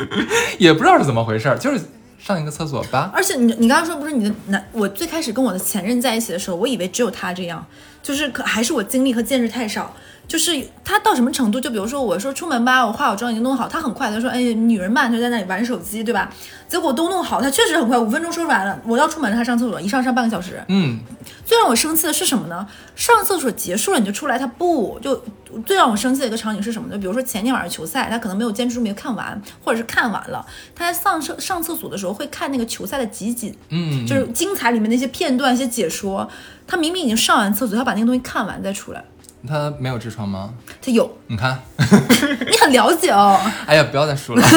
[0.58, 1.80] 也不知道是怎么回事儿，就是
[2.18, 3.10] 上一个厕所吧。
[3.14, 7.64] 而且你你刚刚说不是你的男，我最开始跟我的前任在一起的时候，我以为只有他这样，
[8.02, 9.94] 就是可还是我经历和见识太少。
[10.30, 11.60] 就是他到什么程度？
[11.60, 16.32] 就比如说我说出门吧，我化好妆已经弄好，他很快他说，哎，女人嘛，就在那里玩手机，对吧？
[16.68, 18.80] 结果都弄好，他确实很快，五分钟收拾完了。
[18.86, 20.62] 我要出门，他上厕所，一上上半个小时。
[20.68, 21.00] 嗯，
[21.44, 22.64] 最让我生气的是什么呢？
[22.94, 25.20] 上厕所结束了你就出来，他不就
[25.66, 26.96] 最让我生气的一个场景是什么呢？
[26.96, 36.30] 比如说前天晚上球赛，他可能没有坚持住没有看完，或者是看完了，他在上厕上厕所的时候会看那个球赛的集锦，嗯就是精彩里面那些片段、一些解说。
[36.68, 39.04] 他明明已经上完厕所，他把那个东西看完再出来，
[39.48, 40.52] 他没有痔疮吗？
[40.82, 43.40] 他有，你看， 你很了解哦。
[43.66, 44.42] 哎呀，不要再说了。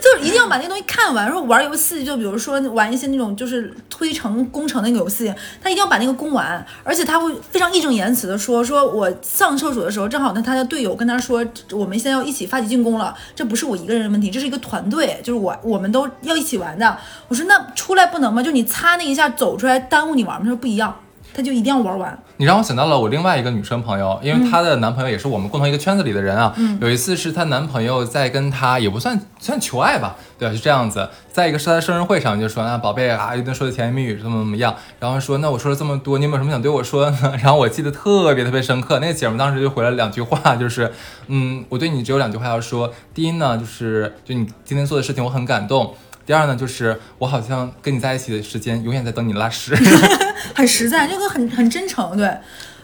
[0.00, 1.24] 就是一定要把那个东西看完。
[1.24, 16.98] 然后玩游戏，就比如说玩一些那种就是推城攻城那个游戏，他一定要把那个攻完，而且他会非常义正言辞的说：说我上厕所的时候，正好呢他的队友跟他说，我们现在要一起发起进攻了，这不是我一个人的问题，这是一个团队，就是我我们都要一起玩的。
[17.28, 18.42] 我说那出来不能吗？
[18.42, 20.42] 就你擦那一下走出来耽误你玩吗？
[20.44, 20.94] 他说不一样，
[21.40, 22.22] 他就一定要玩完。
[22.36, 26.54] 你让我想到了我另外一个女生朋友，因为她的男朋友也是我们共同一个圈子里的人啊。
[26.80, 30.54] 有一次是她男朋友在跟她也不算算求爱吧，对吧？
[30.54, 37.32] 就这样子，再一个是她的生日会上就说啊宝贝啊，一顿说的甜言蜜语怎么怎么样，然后说那我说了这么多，你有没有什么想对我说的呢？
[37.42, 40.92] 然后我记得特别特别深刻，那个姐们当时就回了两句话，就是
[41.28, 45.94] 嗯，我对你只有两句话要说，第一呢就是就你今天做的事情我很感动。
[46.26, 49.74] 第二呢，就是我好像跟你在一起的时间永远在等你拉屎。
[50.54, 52.30] 很实在，这个很很真诚，对。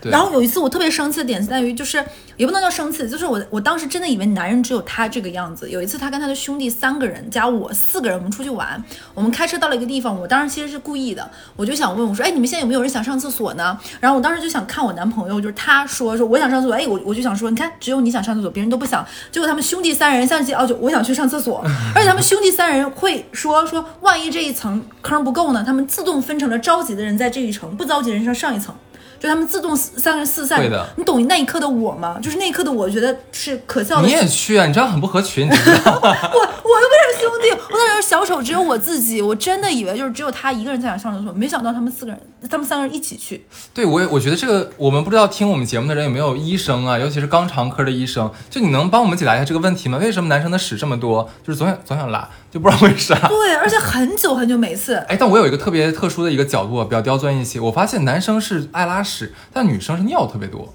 [0.06, 2.04] 对然后有一次我特别生气的点在于，就是
[2.36, 5.68] 也不能叫生气，就是我我当时真的以为男人只有他这个样子。
[5.70, 8.82] 有一次他跟他的兄弟三个人加我四个人，我们出去玩，
[9.14, 13.78] 我们开车到了一个地方，我当时其实是故意的，我就想问我说，哎，你们现在有没有人想上厕所呢？
[14.00, 19.04] 然后我当时就想看我男朋友，就是他说说我想上厕所，哎，我我就想说，你看只有你想上厕所，别人都不想。
[19.32, 21.64] 结果他们兄弟三人相继哦，就我想去上厕所，
[21.94, 28.74] 而且他们兄弟三人会说说，万一这一层坑不够呢，他们自动分成了着急的人在这一层，不着急的人上上一层。
[29.18, 32.18] 就他们自动三个人四散对的，你懂那一刻的我吗？
[32.22, 34.06] 就是那一刻的我觉得是可笑的。
[34.06, 34.66] 你也去啊？
[34.66, 36.00] 你这样很不合群，你知道 吗？
[36.02, 43.46] 我我又不是兄弟，我那时候小丑只有我自己，我真的以为就是只有他一个人在那上厕所，没想到他们四个人，他们三个人一起去。
[43.72, 49.98] 对我也，我觉得这个我们不知道听我们节目的人有没有医生啊，尤其是肛肠科的医生，就你能帮我们解答一下这个问题吗？
[49.98, 53.14] 为什么男生的屎这么多，就是总想总想拉，就不知道为啥。
[53.28, 54.94] 对，而且很久很久每次。
[55.08, 57.58] 哎，但我有一个特别特殊的一个角度，比较刁钻一些。
[57.60, 60.74] 我发现男生是爱拉屎，但女生是尿特别多，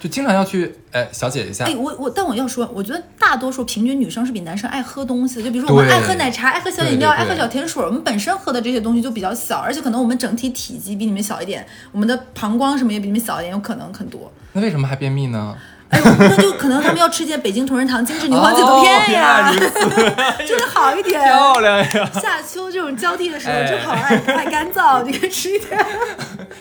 [0.00, 1.64] 就经常要去哎小解一下。
[1.64, 5.42] 哎，我我，但我要说，我觉得大多数平均女生是比男生爱喝东西的。
[5.42, 14.32] 就比如说我们爱喝奶茶，爱喝小饮料，对对对爱喝小甜水，我们本身喝的这些东西就比较小，而且可能我们整体体积比你们小一点，我们的膀胱什么也比你们小一点，有可能很多。
[14.52, 15.56] 那为什么还便秘呢？
[15.92, 21.20] 哎呦，那就可能他们要吃些北京同仁堂精致牛黄解毒片呀，哦 就是好一点。
[21.22, 22.10] 漂亮呀！
[22.20, 25.78] 夏秋这种交替的时候哎正好爱爱干燥，你可以吃一点。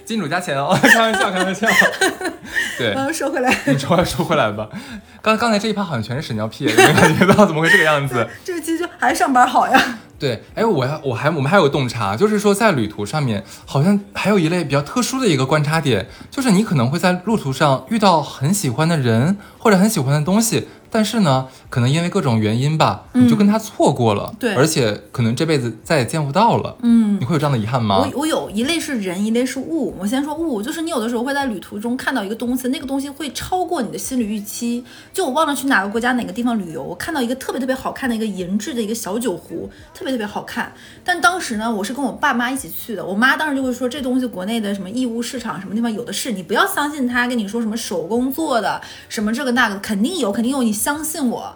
[0.04, 1.68] 金主加钱哦，开玩笑，开玩笑。
[2.78, 4.68] 对，嗯，说回来，你说说回来吧。
[5.22, 8.28] 刚刚才这一趴好像全是屎尿屁，你没感觉到怎么会这个样子？
[8.44, 10.00] 这个其实就还是上班好呀。
[10.22, 28.20] 对，哎，我还我还我们还有洞察，就是说在旅途上面，好像还有一类比较特殊的一个观察点，就是你可能会在路途上遇到很喜欢的人或者很喜欢的东西，但是呢，可能因为各种原因吧，你就跟他错过了，对而且可能这辈子再也见不到了，嗯你会有这样的遗憾吗我？
[28.20, 29.96] 我有一类是人，一类是物。
[29.98, 34.84] 我先说物，就是你有的时候会在旅途中看到一个东西，那个东西会超过你的心理预期。
[35.14, 40.74] 就我忘了去哪个国家哪个地方旅游，我看到一个特别特别好看的一个银质的一个小酒壶，特别特别好看。
[41.06, 51.54] 但当时呢，我是跟我爸妈一起去的，我妈当时就会说这东西国内的什么义乌市场什么地方有的是，你不要相信他跟你说什么手工做的，什么这个那个，肯定有，肯定有，你相信我。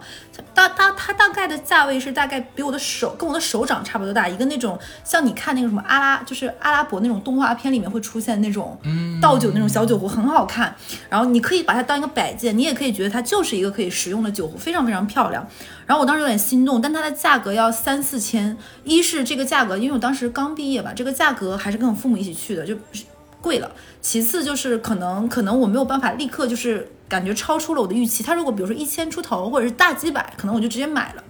[0.54, 8.78] 大大它大概的价位是大概比我的手跟我的手掌差不多大，一个那种像你看那个什么阿拉，就是阿拉伯那种动画片里面会出现那种
[9.20, 10.72] 倒酒那种小酒壶，很好看。
[11.08, 15.44] 然后你可以把它当一个摆件，你也可以觉得它就是一个可以食用的酒壶，非常非常漂亮。
[15.86, 22.76] 然后我当时有点心动，但它的价格要三四千，一是这个价格，因为我当时刚毕业吧，这个价格还是跟我父母一起去的，就
[23.40, 23.70] 贵了。
[24.02, 28.22] 其次就是可能可能我没有办法立刻就是感觉超出了我的预期。
[28.22, 31.22] 他如果比如说一千出头或者是大几百，可能我就直接买了。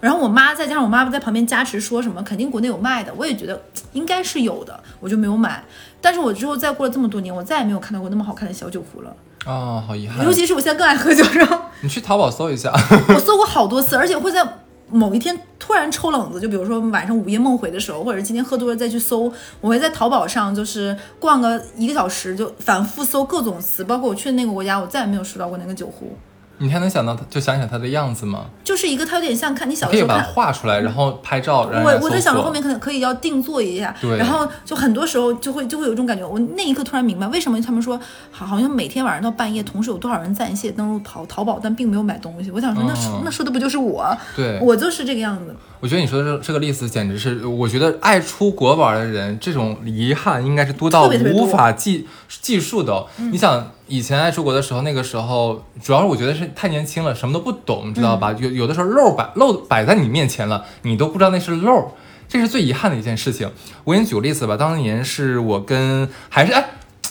[0.00, 3.60] 然后我妈再加上我妈在旁边加持说什么肯定国内有卖的，我也觉得
[3.92, 5.64] 应该是有的，我就没有买。
[6.00, 9.12] 但是我之后再过了这么多年，我再也没有看到过那么好看的小酒壶了。
[9.44, 10.32] 哦，好遗憾尤。
[10.32, 12.72] 其是我现在更爱喝酒，是吧你去淘宝搜一下，
[13.08, 14.46] 我搜过好多次，而且会在
[14.90, 26.16] 某一天突然抽冷子，就比如说晚上午夜梦回的时候，或者今天喝多了再去搜，我会在淘宝上就是逛个一个小时，就反复搜各种词，包括我去的那个国家，我再也没有收到过那个酒壶。
[26.58, 28.46] 你还能想到他，就想起来他的样子吗？
[28.62, 30.28] 就是一个他有点像看你小可以把它。
[30.28, 37.98] 画出来，然后拍照，让我人家搜索我在想着后面可能可以要定做一下，对然后就很多时候就会就会有一种感觉，我那一刻突然明白为什么他们说
[38.30, 42.50] 好好像每天晚上到半夜，同时有多少人在线登录淘淘宝，但并没有买东西。
[42.50, 44.16] 我想说，那说、嗯那说的不就是我？
[44.36, 45.54] 对我就是这个样子。
[45.80, 52.06] 我觉得你说的这这个例子简直是，我觉得爱出国玩的人，这种遗憾应该是多到无法计
[52.42, 58.32] 计数的哦、你想以前爱出国的时候，那个时候主要是我觉得是太年轻了，什么都不懂，知道吧？
[58.32, 61.92] 嗯有有的时候漏摆漏摆在你面前了，你都不知道那是漏，
[62.28, 63.50] 这是最遗憾的一件事情。
[63.84, 66.70] 我给你举个例子吧，当年是我跟还是哎。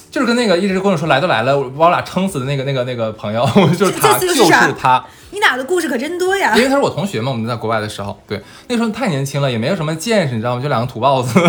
[0.10, 3.46] 就是跟那个一直跟我说来都来了，把我俩撑死的那个那个那个朋友，
[3.78, 5.06] 就是他，就是他。
[5.38, 6.64] 你俩的故事可真多呀因！
[6.64, 10.62] 为他是我同学嘛，我们在国外的时候，对，那时候太年轻了，也没有什么见识，你知道吗？
[10.64, 11.40] 就两个土包子，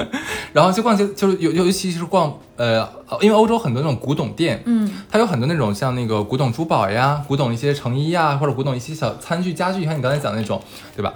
[0.52, 2.86] 然后就逛街，就是尤尤其是逛，呃，
[3.22, 10.62] 因为欧洲很多那种古董店，嗯，它有很多那种像那个古董珠宝呀、古董一些成衣呀，或者古董一些小餐具、家具，像你刚才讲的那种，
[10.94, 11.14] 对吧？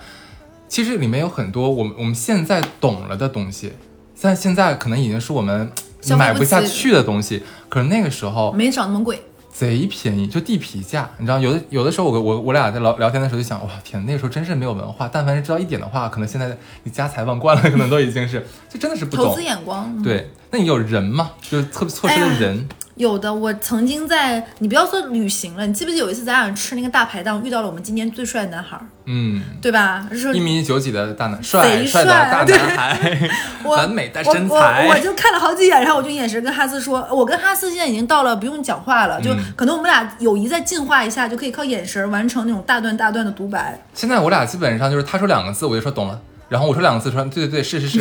[0.69, 3.75] 其实里面有很多我们我们现在懂了的东西，
[4.23, 5.71] 但现在可能已经是我们
[6.17, 9.23] 买不下去的东西，可是那个时候没找那么贵。
[9.53, 19.43] 贼便宜，就地皮价，你知道，有的有的时候我我我俩在聊聊天的时候就想，哇天，那个时候真是没有文化，但凡是知道一点的话，可能现在你家财万贯了，可能都已经是，这真的是不懂投资。
[19.43, 21.33] 眼光，嗯对，那你有人吗？
[21.43, 30.07] 就是特错失的哎呀人，有的，我曾经在你不要说旅行了，你记不记得有一次咱俩吃那个大排档，遇到了我们今年最帅的男孩儿，嗯，对吧？
[30.13, 33.31] 是一米九几的大男，帅贼帅的大男孩，
[33.65, 43.81] 我完美身材我，我就看了好几眼，然后我就眼神跟哈斯说，我跟哈斯现在已经到了不用讲话了，就嗯可能我们俩友谊再进化一下，就可以靠眼神完成那种大段大段的独白。
[43.95, 46.21] 现在我俩基本上就是他说两个字，我就说懂了。
[46.53, 47.99] 然后我说两个字，说对对对，是是是，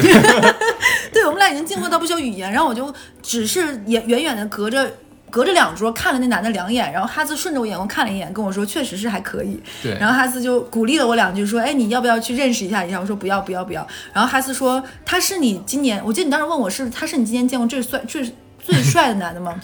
[1.12, 4.92] 对我们俩已经进化到不需要语言，然后我就只是远远远的隔着。
[5.32, 9.58] 隔着两桌看了那男的两眼，然后哈斯顺着我眼光看了一眼，跟我说确实是还可以。
[9.82, 18.30] 对然后哈斯就鼓励了我两句，说：“哎，你要不要去认识一下一下？”我说：“不要，不要，不要。”然后哈斯说：“他是你今年，我记得你当时问我是他是你今年见过最帅最
[18.62, 19.58] 最帅的男的吗？”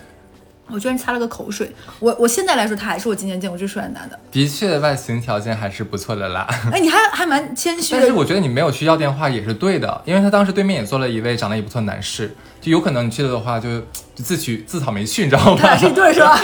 [0.71, 1.71] 我居然擦了个口水。
[1.99, 4.19] 我我现在来说，他还是我今年见过最帅的男的。
[4.31, 6.47] 的确外形条件还是不错的啦。
[6.71, 7.99] 哎，你还还蛮谦虚的。
[7.99, 15.77] 但是我觉得你没有去要电话也是对的，因为他当时对面也坐了一位长得也不错的男士，就有可能你去了的话就就自取自讨没趣，你知道吗他俩？
[15.77, 16.37] 是一对是吧？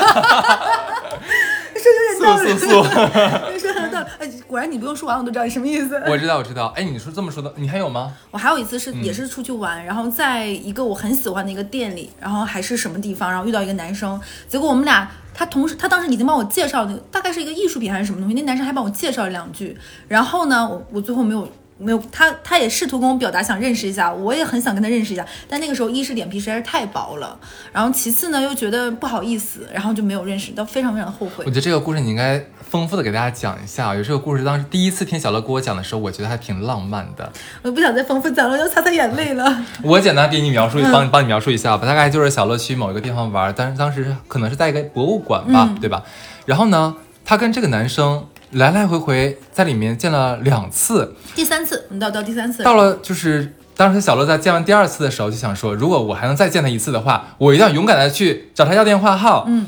[1.76, 3.53] 是有点道理，素素素，说有点
[4.04, 4.10] 道。
[4.20, 5.96] 哎，果然你不用说完，我都知道你什么意思。
[6.08, 6.68] 我知道我知道。
[6.76, 8.14] 哎，你说这么说的，你还有吗？
[8.32, 21.48] 我还有一次是嗯也是出去玩，然后在一个我很喜欢的一个店里，然后还是什么地方，然后遇到一个男生，结果我们俩他同时他当时已经帮我介绍那个大概是一个艺术品还是什么东西，那男生还帮我介绍了两句，然后呢，我我最后没有。
[21.80, 27.38] 没有他，他也试图跟我表达想认识一下，我也很想跟他认识一下，但那个时候一是脸皮实在是太薄了，
[27.74, 31.46] 然后其次呢又觉得不好意思，然后就没有认识到，非常非常后悔我。
[31.46, 32.42] 觉得这个故事你应该
[32.74, 33.94] 丰富的给大家讲一下。
[33.94, 37.32] 有这个故事，当时第一次听小乐给我讲的时候，我觉得还挺浪漫的。
[37.62, 39.64] 我不想再丰富讲了，我要擦擦眼泪了。
[39.84, 41.86] 我简单给你描述，嗯帮帮你描述一下吧。
[41.86, 46.02] 大概就是小乐去某一个地方玩，但是当时可能是在一个博物馆吧，嗯对吧？
[46.48, 59.46] 然后呢，他跟这个男生来来回回在里面见了两次，第三次，我们到到第三次，到了就是当时小乐在见完第二次的时候，就想说，如果我还能再见他一次的话，我一定要勇敢的去找他要电话号。
[59.48, 59.68] 嗯，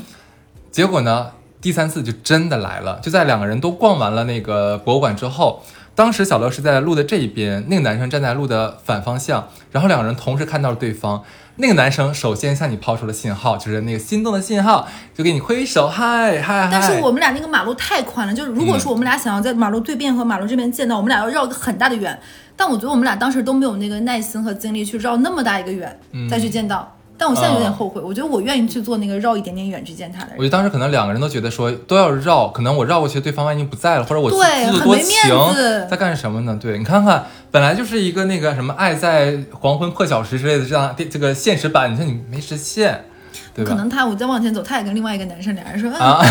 [0.72, 1.28] 结果呢，
[1.66, 5.64] 第三次就真的来了，就在两个人都逛完了那个博物馆之后。
[5.96, 11.24] 当时小乐是在路的这一边，那个男生站在路的反方向，然后两个人同时看到了对方。
[11.56, 16.70] 那个男生首先向你抛出了信号，就是那个心动的信号，就给你挥手，嗨嗨嗨。
[16.72, 22.20] 但是我们俩那个马路太宽了，就是如果说我们俩想要在马路对面和马路这边见到，我们俩要绕个很大的远。
[22.56, 26.96] 但我觉得我们俩当时都没有那个耐心和精力去绕那么大一个远、嗯再去见到。
[27.18, 30.36] 但我现在有点后悔，我觉得我愿意去做那个绕一点点远去见他的人。
[30.38, 36.60] 我觉得当时可能两个人都觉得说都要绕，可能我绕过去，对方万一不在了，或者我自对自作多很没面情，子在干什么呢？
[36.62, 43.06] 对你看看，本来就是一个那个什么爱在黄昏破晓时之类的这样这个现实版，你说你没实现，
[43.54, 43.72] 对吧？
[43.72, 46.22] 可能他我再往前走，他也跟另外一个男生俩人说，嗯、啊，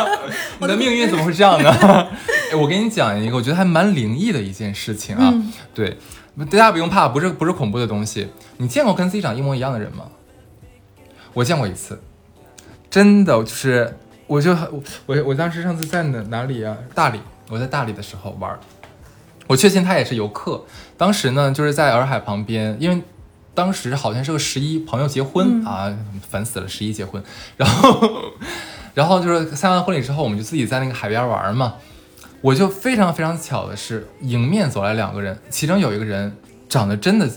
[0.60, 1.70] 你的命运怎么会这样呢？
[2.52, 5.30] 哎，我给你讲一个，我觉得还蛮灵异的一件事情啊。
[5.32, 5.96] 嗯对，
[6.50, 8.28] 大家不用怕，不是不是恐怖的东西。
[8.58, 10.04] 你见过跟自己长一模一样的人吗？
[11.36, 12.00] 我见过一次，
[12.88, 13.94] 真的就是，
[14.26, 16.74] 我就我我我当时上次在哪哪里啊？
[16.94, 17.20] 大理，
[17.50, 18.58] 我在大理的时候玩儿，
[19.46, 20.64] 我确信他也是游客。
[20.96, 23.02] 当时呢，就是在洱海旁边，因为
[23.54, 25.94] 当时好像是个十一朋友结婚、啊，
[26.26, 27.22] 烦死了，十一结婚，
[27.58, 28.10] 然后
[28.94, 31.74] 然后就是参完婚礼之后，我们就自己在那个海边玩嘛。
[32.40, 36.34] 我就非常非常巧的是，迎面走来两个人，其中有一个人
[36.66, 37.28] 长得真的，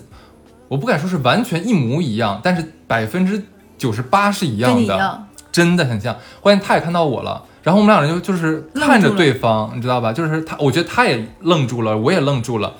[0.69, 3.43] 我不敢说是完全一模一样，但是百分之
[3.79, 6.15] 九十八是一样的，真的很像。
[6.39, 10.13] 关键他也看到我了，然后我们两人就就是看着对方，你知道吧？
[10.13, 12.73] 就是他，我觉得他也愣住了，我也愣住了，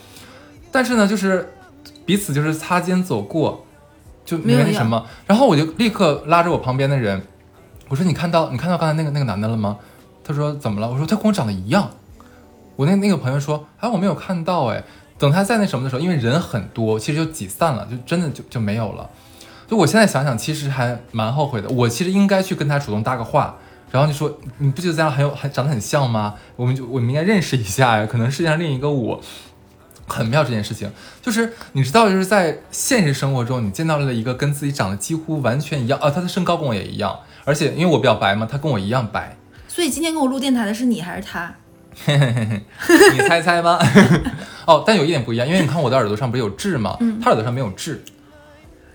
[0.72, 1.52] 但是呢，就是
[2.06, 3.66] 彼此就是擦肩走过，
[4.24, 7.24] 就没什么，然后我就立刻拉着我旁边的人，
[7.88, 9.78] 我说你看到你看到刚才那个那个男的了吗？
[10.24, 10.88] 他说怎么了？
[10.88, 11.90] 我说他跟我长得一样。
[12.76, 14.82] 我那那个朋友说，哎，我没有看到，哎，
[15.18, 19.10] 等他在那什么的时候，因为人很多，其实就挤散了，就真的就就没有了。
[19.70, 21.70] 就我现在想想，其实还蛮后悔的。
[21.70, 23.58] 我其实应该去跟他主动搭个话，
[23.92, 26.36] 然后就说，你不觉得咱俩很有很长得很像吗？
[26.56, 29.22] 我们就我们应该认识一下呀，可能世界上另一个我。
[30.12, 41.54] 很妙这件事情，就是你知道，就是在现实生活中，你见到了一个跟自己长得几乎完全一样，啊，他的身高跟我也一样，而且因为我比较白嘛，他跟我一样白，所以今天跟我录电台的是你还是他？
[42.08, 43.78] 你猜猜吧。
[44.66, 46.98] 哦，但有一点不一样，因为你看我的耳朵上不是有痣吗？
[47.02, 48.04] 嗯他耳朵上没有痣。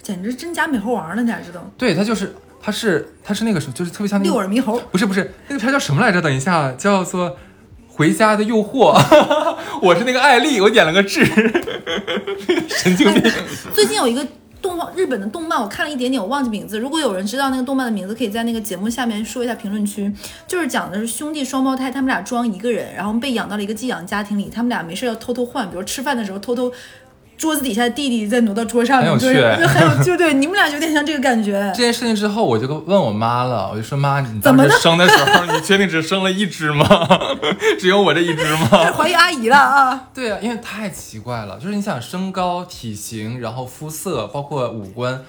[0.05, 1.69] 简直真假美猴王了，你咋知道？
[1.79, 6.21] 对，他就是，他是，他是那个什么，就是特别像那个，六耳猕猴，不是不是，那个片叫什么来着？
[6.21, 7.31] 等一下，叫做
[7.89, 8.95] 《回家的诱惑》。
[9.81, 11.25] 我是那个艾丽，我点了个痣，
[12.69, 13.33] 神经病。
[13.73, 14.27] 最近有一个
[14.61, 16.79] 动画，日本的动漫，我看了一点点，我忘记名字。
[16.79, 20.13] 如果有人知道那个动漫的名字，可以在那个节目下面说一下评论区。
[20.47, 26.71] 就是讲的是兄弟双胞胎，他们俩装一个人，然后被养到了一个寄养家庭里，他们俩没事要偷偷换，比如吃饭的时候偷偷。
[27.37, 31.83] 桌子底下的弟弟再挪到桌上面，很有就是趣就很有就对，你们俩有点像这个感觉 这。
[31.83, 36.87] 件事情之后，我就问我妈了，我就说妈，怎么生的时候，你确定只生了一只吗？
[37.79, 38.69] 只有我这一只吗？
[38.97, 40.09] 怀疑阿姨了啊！
[40.15, 45.23] 对啊，因为太奇怪了，就是你想身高、体型，然后肤色，包括五官，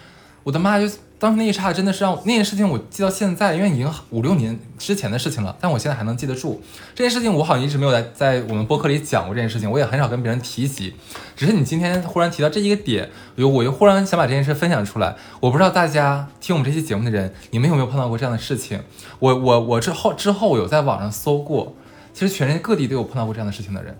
[0.43, 6.61] 我的妈就当时那一刹真的是让那件事情我记到现在，因为已经五六年之前的事情了，但我现在还能记得住
[6.93, 7.33] 这件事情。
[7.33, 10.93] 我好像一直没有在在我们播客里讲过这件事情，我也很少跟别人提及。
[11.35, 15.15] 只是你今天忽然提到这一个点，我又我又忽然想把这件事分享出来。
[15.39, 18.81] 我不知道大家听我们这期节目的人，你们有没有碰到过这样的事情？
[19.19, 21.75] 我我我之后之后有在网上搜过，
[22.13, 23.97] 其实全世界各地都有碰到过这样的事情的人。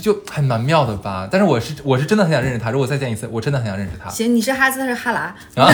[0.00, 4.10] 就就还蛮妙的吧，但是我是我是真的很想认识他，如果再见一次，我真的很想认识他。
[4.10, 5.34] 行，你是哈兹，他是哈拉，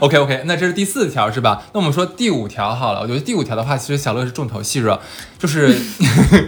[0.00, 1.62] OK OK，那这是第四条是吧？
[1.72, 3.00] 那我们说第五条好了。
[3.00, 5.00] 我觉得第五条的话，其实小乐是重头戏热，
[5.38, 5.76] 就是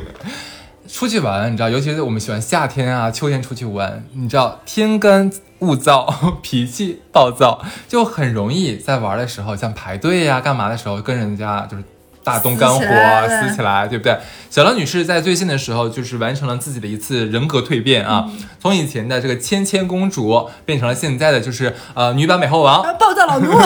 [0.89, 11.85] 出去玩，你知道，尤其是我们喜欢夏天啊、秋天出去玩，你知道天干物燥， 脾气暴躁，就很容易在玩的时候，像排队呀、干嘛的时候，跟人家就是。
[12.25, 14.17] 大动肝火撕起来对不对？
[14.51, 18.29] 小梁女士在最近的时候，就是完成了自己的一次人格蜕变啊，
[18.61, 23.51] 从以前的这个芊芊公主，变成了现在的就是呃女版美猴王，啊暴躁老奴。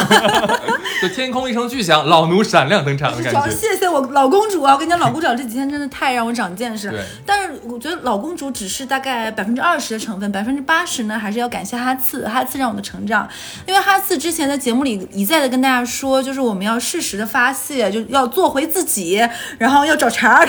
[1.03, 3.55] 就天空一声巨响，老奴闪亮登场的主要感觉。
[3.55, 4.73] 谢谢我老公主啊！
[4.73, 7.01] 我跟你讲，老公主这几天真的太让我长见识对。
[7.27, 13.29] 但是我觉得老公主只是大概百分之二十的成分，百分之八十呢还是要感谢哈次，哈次让我的成长。
[13.67, 19.27] 因为哈次之前在节目里一再的跟大家说，就是我们要适时的发泄，就要做回自己，
[19.59, 20.49] 然后要找茬儿。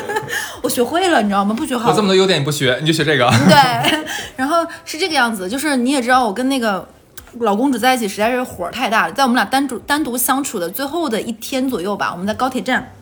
[0.62, 1.54] 我学会了，你知道吗？
[1.56, 3.30] 不学好我这么多优点你不学，你就学这个。
[3.48, 4.04] 对，
[4.36, 6.86] 然后是这个样子，就是你也知道，我跟那个
[7.40, 9.12] 老公主在一起实在是火太大了。
[9.12, 12.92] 在我们俩单独单独相处的最后的一天左右吧，我们在高铁站。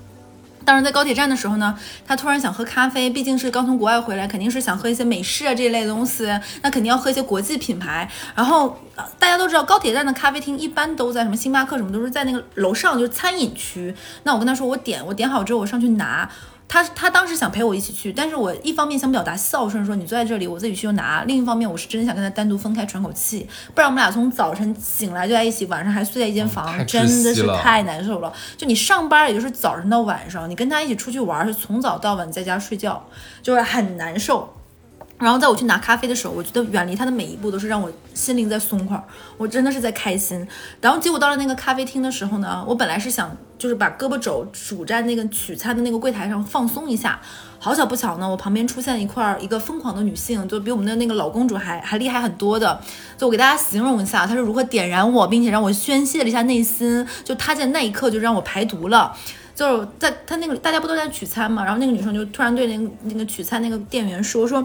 [0.68, 1.74] 当时在高铁站的时候呢，
[2.06, 6.26] 他突然想喝咖啡，毕竟是刚从国外回来，肯定是想喝一些美式啊这一类的东西，
[6.60, 8.06] 那肯定要喝一些国际品牌。
[8.34, 8.78] 然后
[9.18, 13.94] 大家都知道，高铁站的咖啡厅一般都在什么星巴克什么，都是在那个楼上，就是餐饮区。
[14.24, 16.30] 那我跟他说，我点，我点好之后我上去拿。
[16.68, 28.30] 他他当时想陪我一起去，但是我一方面想表达孝顺，说你坐在这里，我自己去就拿；另一方面，我是真想跟他单独分开喘口气，不然我们俩从早晨醒来就在一起，晚上还睡在一间房，真的是太难受了。
[28.56, 33.02] 就你上班也就是早晨到晚上，你跟他一起出去玩是从早到晚在家睡觉，
[33.42, 34.54] 就是很难受。
[35.18, 39.02] 然后在我去拿咖啡的时候，我觉得远离他的每一步都是让我心灵在松快，
[39.36, 40.46] 我真的是在开心。
[40.80, 47.20] 然后结果到了那个咖啡厅的时候呢，我本来是想就是把胳膊肘拄在那个取餐的那个柜台上放松一下，
[47.58, 52.80] 好巧不巧呢，我旁边出现一块儿一个疯狂的女性，就比我们的那个老公主还还厉害很多的。
[53.16, 59.12] 就我给大家形容一下，她是如何点燃我，并且让我宣泄了一下内心，就她在那一刻就让我排毒了。
[59.52, 64.64] 就是在她那个大家不都在取餐嘛，然后那个女生就突然对那个那个取餐那个店员说说。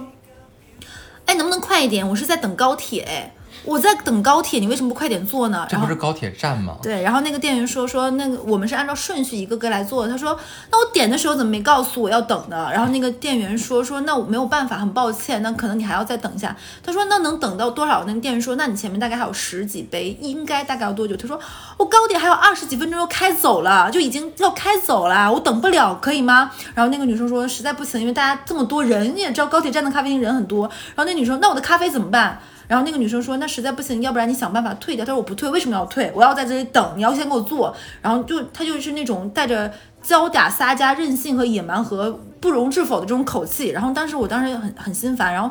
[1.25, 2.07] 哎，能不能快一点？
[2.07, 3.33] 我是在等高铁，哎，
[3.65, 5.65] 我在等高铁，你为什么不快点坐呢？
[5.69, 6.75] 这不是高铁站吗？
[6.83, 10.11] 对，然后那个店员说说那个我们是按照顺序一个个来做的。
[10.11, 10.37] 他说
[10.69, 12.69] 那我点的时候怎么没告诉我要等呢？
[12.71, 16.55] 然后那个店员说说那我没有办法，很抱歉，那可能你还要再等一下。
[16.83, 18.03] 他说那能等到多少？
[18.05, 21.15] 那个店员说那你前面大概还有十几杯，应该大概要多久？
[21.15, 21.39] 他说
[21.77, 26.51] 我高铁还有二十几分钟就开走了，就已经要开走了，我等不了，可以吗？
[26.75, 30.67] 然后那个女生说实在不行，因为大家这么多人，你也知道高铁站的咖啡厅人很多。
[30.95, 32.39] 然后那女生那我的咖啡怎么办？
[32.67, 35.05] 然后那个女生说，那实在不行，要不然你想办法退掉。
[35.05, 36.11] 她说我不退，为什么要退？
[36.15, 37.75] 我要在这里等，你要先给我做。
[38.01, 43.69] 然后就她就是那种带着娇嗲撒娇、任性和野蛮和不容置否的这种口气。
[43.69, 45.49] 然后当时我当时很很心烦，然后。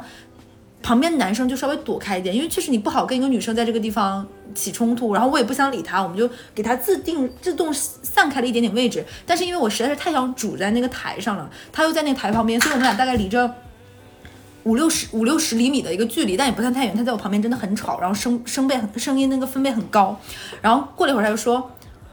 [0.84, 9.06] 旁边男生就稍微躲开一点，因为确实你不好跟一个女生在这个地方起冲突，然后我也不想理她，我们就给她自定自动散开了一点点位置。
[9.24, 13.48] 但是因为我实在是太想主在那个台上了，他又在那台旁边，所以我们俩大概离着
[14.64, 16.96] 五六十五六十厘米的一个距离，但也不算太远。
[16.96, 20.18] 他在我旁边真的很吵，然后声声贝声音那个分贝很高。
[20.60, 21.70] 然后过了一会儿他就说：“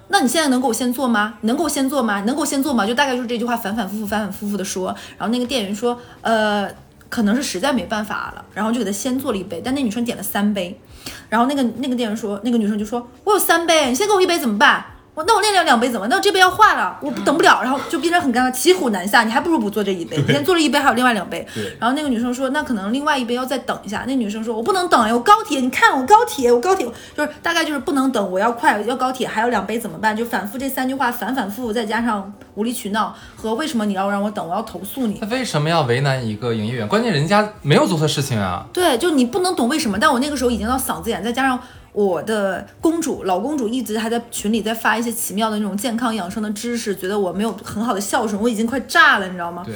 [0.09, 1.35] 那你现在能给我先做吗？
[1.41, 2.21] 能给我先做吗？
[2.21, 4.95] 能给我先做吗？”就大概就是这句话反反复复反反复复的说。
[5.17, 6.69] 然后那个店员说：“呃。”
[7.09, 10.79] 可能是实在没办法了，然后就给他先做了一杯，但那女生点了三杯，
[11.27, 14.85] 然后那个那个店员说，那个女生就说，我有三杯，你先给我一杯怎么办？
[15.19, 16.07] 我那我那两两杯怎么？
[16.07, 19.25] 那我这杯要坏了，我等不了，然后就变成很尴尬，骑虎难下。
[19.25, 21.45] 你还不如不做这一杯， 你先做了一杯，还有另外两杯。
[21.77, 24.05] 然后那个女生说，那可能另外一杯要再等一下。
[24.07, 30.15] 那女生说，我不能等呀，我高铁，你看我高铁，我高铁就是大概就是不能等，我要快，要高铁，还有两杯怎么办？
[30.15, 35.15] 就反复这三句话，反反复复，再加上无理取闹和为什么你要让我等，我要投诉你。
[35.15, 36.87] 他为什么要为难一个营业员？
[36.87, 38.65] 关键人家没有做错事情啊。
[38.71, 41.59] 对，就你不能懂为什么，但我那个时候已经到嗓子眼，再加上。
[41.91, 49.63] 我的公主老公主一直还在群里在发一些奇妙的那种健康养生的知识，觉得我没有很好的孝顺，我已经快炸了，你知道吗？
[49.65, 49.75] 对。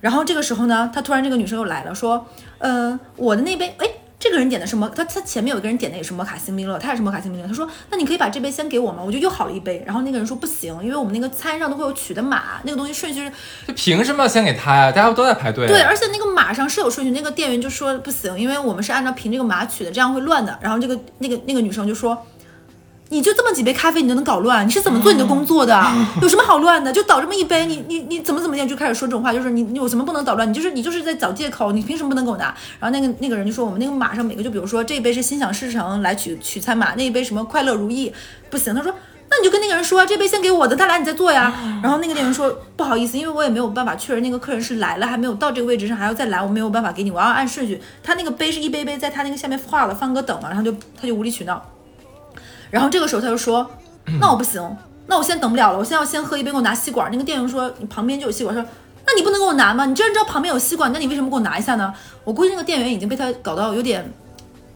[0.00, 2.26] 然后这个时候呢，他突然这个女生又来了，说，
[2.58, 3.86] 呃，我的那杯，哎。
[4.20, 7.48] 这个人点的是摩，他他前面有一个人点的也是摩卡星冰乐，他也是摩卡星冰乐。
[7.48, 9.02] 他说，那你可以把这杯先给我吗？
[9.02, 9.82] 我就又好了一杯。
[9.86, 13.32] 然后那个人说不行，因为我们那个餐上都会有取的码，那个东西顺序是。
[13.66, 14.92] 就凭什么要先给他呀？
[14.92, 15.66] 大家都在排队。
[15.66, 20.58] 对，而且那个码上是有顺序，那个店员就说不行，因为我们是按照凭这个码取的，这样会乱的。
[20.60, 22.26] 然后这个那个那个女生就说。
[23.12, 24.64] 你就这么几杯咖啡，你都能搞乱？
[24.64, 25.84] 你是怎么做你的工作的？
[26.22, 26.92] 有什么好乱的？
[26.92, 30.48] 就倒这么一杯，你你你怎么怎么样就开始说这种话，就是你你有什么不能捣乱？
[30.48, 32.54] 你就是你就是在找借口，你凭什么不能给我拿？
[32.78, 38.12] 然后那个那个人就说我们那个马上每个就比如说这一杯是心想事成来取取餐码，那一杯什么快乐如意
[38.48, 38.72] 不行。
[38.72, 38.94] 他说
[39.28, 41.52] 那你就跟那个人说这杯先给我的，他来你再做呀。
[41.82, 47.80] 然后那个店员说不好意思，因为我也没有办法确认那个客人是来了还没有到这个位置上还要再来，我没有办法给你，我要按顺序。
[48.04, 51.60] 他那个杯是一杯杯在他那个下面画了放个等嘛，然后就他就无理取闹。
[52.70, 53.70] 然后这个时候他就说。
[54.18, 54.60] 那我不行，
[55.06, 57.08] 那我现在等不了了，我现在要先喝一杯，给我拿吸管。
[57.12, 58.64] 那个店员说你旁边就有吸管，说
[59.06, 59.84] 那你不能给我拿吗？
[59.84, 61.92] 你既然知道旁边有吸管，那你为什么给我拿一下呢？
[62.24, 64.10] 我估计那个店员已经被他搞到有点，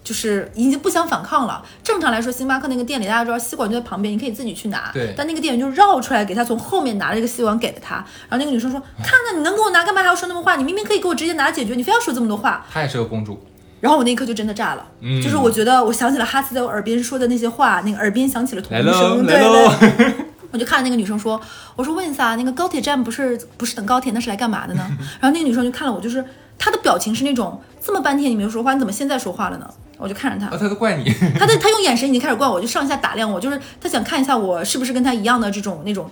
[0.05, 1.65] 就是已经不想反抗了。
[1.83, 4.91] 正常来说，星巴克那个店里大家知道吸管就在旁边，你可以自己去拿。
[4.93, 5.13] 对。
[5.17, 7.97] 但那个店员就绕出来给他从后面拿了一个吸管给了他。
[8.29, 10.55] 然后那个女生说，看看你能给我拿，干嘛还要说那么话？
[10.55, 12.65] 你明明可以给我直接拿解决，你非要说这么多话。
[12.71, 13.43] 她也是个公主。
[13.85, 14.87] 然后我那一刻就真的炸了，
[15.23, 20.15] 就是我觉得我想起了哈斯在我耳边说的那些话，那个耳边响起了童声，对对。
[20.53, 21.39] 我就看着那个女生说，
[21.77, 24.87] 我说问一下，那个高铁站不是不是等高铁，那是来干嘛的呢？
[25.21, 26.25] 然后那个女生就看了我，就是
[26.59, 29.69] 她的表情是那种这么半天你没有说话，你怎么现在说话了呢？
[29.99, 31.05] 我就看着她，她都怪你，
[31.39, 36.11] 她的她用眼神已经开始怪我，就上下打量我，就是她想看一下我是不是跟她一样的这种那种。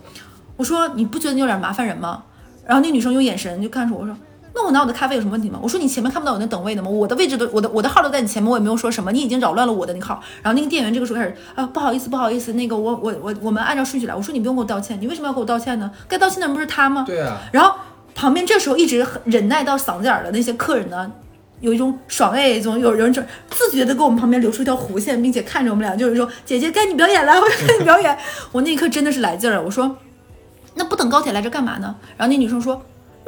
[0.59, 2.23] 我说你不觉得你有点麻烦人吗？
[2.67, 4.15] 然后那女生用眼神就看着我说。
[4.55, 5.59] 那我拿我的咖啡有什么问题吗？
[5.63, 6.91] 我说你前面看不到我那等位的吗？
[6.91, 10.23] 我的位置都我的我的号都在你前面，我也没有说什么，你已经扰乱了我的那个号。
[10.43, 14.15] 然后那个店员这个时候开始啊，不好意思不好意思，那个我我我我们按照顺序来。
[14.15, 15.91] 我说你不用给我道歉，你为什么要给我道歉呢？
[16.07, 17.05] 该道歉的人不是他吗？
[17.07, 17.41] 对啊。
[17.51, 17.75] 然后
[18.15, 21.11] 旁边这时候一直忍耐到嗓子眼的那些客人呢，
[21.61, 28.19] 有一种爽哎，总有人就自觉的给我们旁边留出一条弧线，并且看着我们俩，就是说姐姐该你表演了， 我该你表演。
[28.53, 29.97] 我那一刻真的是来劲了，我说
[30.75, 31.97] 那不等高铁来这干嘛呢？
[32.19, 32.83] 然后那女生说。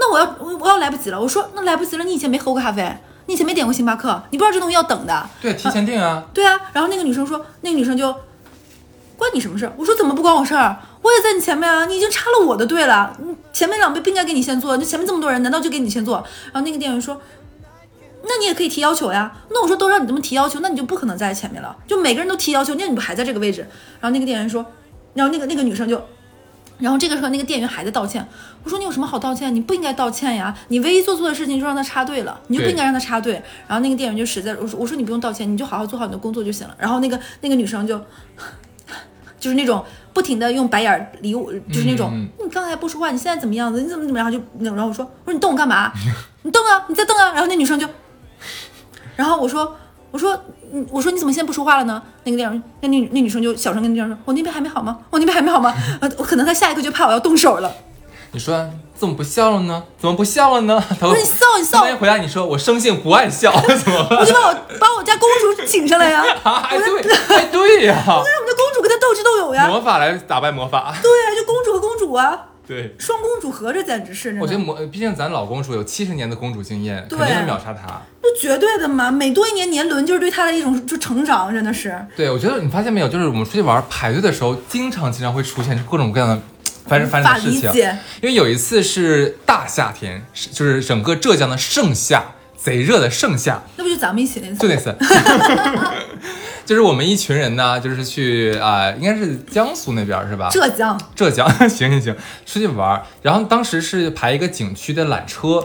[0.05, 2.95] 那我要我我要来不及了，我说那来不及了，你以前没喝过咖啡，
[3.25, 5.31] 你以前没点过星巴克，你不知道这东西要等的。
[5.41, 6.23] 对，提前订啊。
[6.35, 8.15] 对啊，然后那个女生说，那个女生就
[9.17, 9.71] 关你什么事？
[9.79, 10.77] 我说怎么不关我事儿？
[11.01, 16.17] 我也在你前面啊，你已经插了我的队了，你前面两杯不应该给你先做，那前面这么多人，难道就给你先做？
[16.53, 17.19] 然后那个店员说，
[18.25, 19.33] 那你也可以提要求呀。
[19.49, 23.63] 那我说都让你这么提要求，那你就不可能在前面了，就每个人都提要求，那你不还在这个位置？
[24.01, 24.67] 然后那个店员说，
[25.15, 26.03] 然后那个那个女生就。
[26.79, 28.27] 然后这个时候，那个店员还在道歉。
[28.65, 29.55] 我说你有什么好道歉？
[29.55, 30.55] 你不应该道歉呀！
[30.69, 33.35] 你唯一做错的事情就让他插队了，你就不应该让他插队。
[33.69, 36.75] 然后那个店员就实在，我说我说你不用道歉，你就好好做好你的工作就行了。
[36.79, 37.99] 然后那个那个女生就，
[39.39, 43.81] 就是那种不停的用白眼理我，就是那种你刚才不说话，你现在怎么样子？
[43.81, 44.33] 你怎么怎么样？
[44.33, 45.93] 就然后我说我说你瞪我干嘛？
[46.43, 47.33] 你瞪啊，你再瞪啊！
[47.33, 47.89] 然后那女生就，
[49.17, 49.77] 然后我说。
[50.15, 50.33] 我说，
[50.73, 52.01] 嗯，我说你怎么现在不说话了呢？
[52.23, 54.97] 那个店员，那那那女生就小声跟那店员说：“我那边还没好吗？
[55.11, 57.69] 我那边还没好吗？”呃，我可能他下一刻就怕我要动手了。
[58.31, 59.83] 你说怎么不笑了呢？
[59.99, 60.81] 怎么不笑了呢？
[61.01, 61.83] 他说你笑你笑。
[61.83, 64.19] 万一回答你说我生性不爱笑 怎么办？
[64.21, 66.23] 我就把我把我家公主请上来呀。
[66.45, 68.05] 哎对，哎对呀。
[68.07, 69.67] 我让我们的公主跟他斗智斗勇呀。
[69.67, 70.95] 魔法来打败魔法。
[71.03, 72.39] 对呀，就公主和公主啊。
[72.67, 74.39] 对，双公主合着简直是。
[74.41, 78.01] 我觉得魔，毕竟咱老公主有七十年的公主经验，肯定能秒杀她。
[78.23, 81.95] 就绝对的嘛，每多一年年轮就是对她的一种就成长，真的是。
[82.17, 86.41] 对，我觉得你发现没有，就是我们出去玩排队的时候，经常经常会出现各种各样的
[86.87, 87.71] 反正反正的事情。
[88.23, 92.25] 因为有一次是大夏天，是就是整个浙江的盛夏，
[92.57, 94.57] 贼热的盛夏，那不就咱们一起那次？
[94.57, 94.97] 就那次，
[96.65, 100.49] 就是我们一群人呢，就是去啊、应该是江苏那边是吧？
[100.51, 103.03] 浙江，浙江， 行行行，出去玩。
[103.23, 105.63] 然后当时是排一个景区的缆车，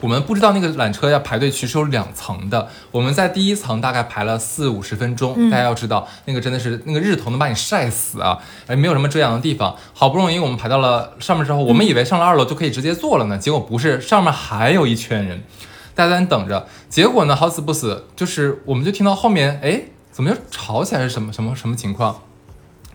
[0.00, 2.68] 我们不知道那个缆车要排队其实有两层的。
[2.90, 9.74] 我们在第一层大概排了四五十分钟，大家要知道那个真的是那个日头能把你晒死啊，哎，没有什么遮阳的地方。
[9.92, 15.42] 好不容易我们排到了上面之后，我们以为上了二楼就可以直接坐了呢，结果不是，上面还有一圈人，
[15.94, 16.66] 大家在那等着。
[16.88, 19.82] 结果呢，好死不死，就是我们就听到后面，哎，
[20.18, 22.22] 怎么又吵起来是什么什么什么情况？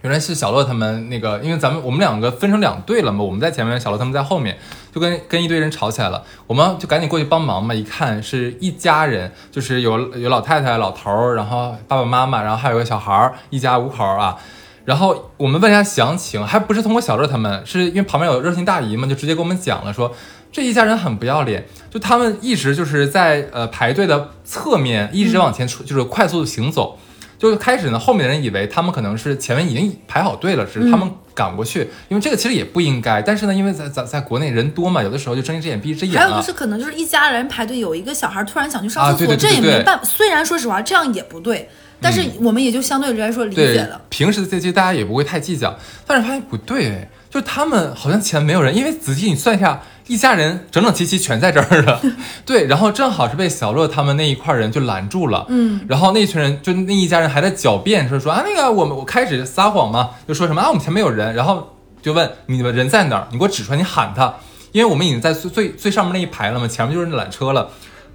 [0.01, 4.57] 原来是小乐他们那个，因为咱们我们两个分成两队了嘛，我们在前面，小乐他们在后面，
[4.93, 7.73] 就跟跟一堆人吵起来了，我们就赶紧过去帮忙嘛。
[7.73, 14.37] 一看是一家人，就是有有老太太、老头儿，然后爸爸妈妈，然后还有个小孩儿，一家五口啊。
[14.83, 20.13] 然后我们问一下详情，还不是通过小乐他们，是因为旁边有热心大姨嘛，就直接给我们讲了说，
[20.51, 26.99] 这一家人很不要脸，就他们一直就是在呃排队的侧面一直往前出，就是快速行走。
[27.43, 33.21] 就是开始呢，后面的人以为他们可能是前面已经排好队了，只是他们赶过去，因为这个其实也不应该。
[33.21, 36.53] 但是呢，因为在在在国内人多嘛，有的时候就睁一只眼闭一只眼还有就是。
[36.53, 40.05] 可能就是一家人排队，有一个小孩突然想去上啊厕所，对对对对对这也没办法。
[40.05, 41.67] 虽然说实话这样也不对，
[41.99, 45.77] 但是我们也就相对来说理解了。，平时这些大家也不会太计较，
[46.07, 51.99] 但是发现不对，哎，就他们好像前面没有人，因为仔细你算一下，一家人整整齐齐全在这儿了，
[52.45, 64.35] 对，然后正好是被小乐他们那一块人就拦住了，嗯，然后那群人就那一家人还在狡辩，说说啊那个我们我开始撒谎嘛，就说什么啊我们前面有人，然后就问你们人在哪儿，你给我指出来，你喊他，
[64.71, 67.67] 因为我们已经在最最最上面那一排了嘛，前面就是缆车了。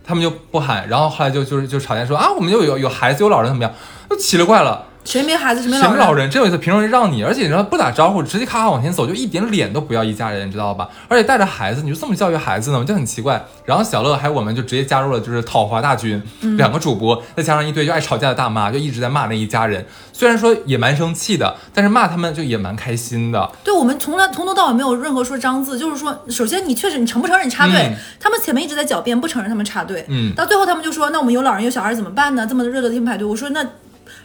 [0.05, 3.71] 他们就不喊，然后后来就就是就吵架说啊，我们就有有孩子有老人怎么样，
[4.09, 5.91] 就奇了怪了，谁没孩子谁没老人？
[5.91, 6.31] 什么老人？
[6.31, 7.25] 真有一次凭什么让你？
[7.25, 10.87] 而且你知道不打招呼，直接咔咔往前走，就一点脸都不要一家人，你知道吧？
[11.09, 12.85] 而且带着孩子，你就这么教育孩子呢？
[12.85, 13.43] 就很奇怪。
[13.65, 19.87] 然后小乐还有我们就直接加入了，就是讨伐大军，嗯两个主播，再加上一堆就爱吵架的大妈，就一直在骂那一家人。
[20.13, 23.51] 虽然说也蛮生气的，但是骂他们就也蛮开心的。
[23.65, 27.77] 对我们从来从头到尾没有任何说脏字，就是说，首先你确实你承不承认你插队？
[27.77, 30.05] 嗯他们前面一直在狡辩，不承认他们插队。
[30.09, 32.47] 嗯到最后他们就说，那我们有老人有小孩怎么办呢？
[32.47, 33.65] 这么热的天排队，我说那。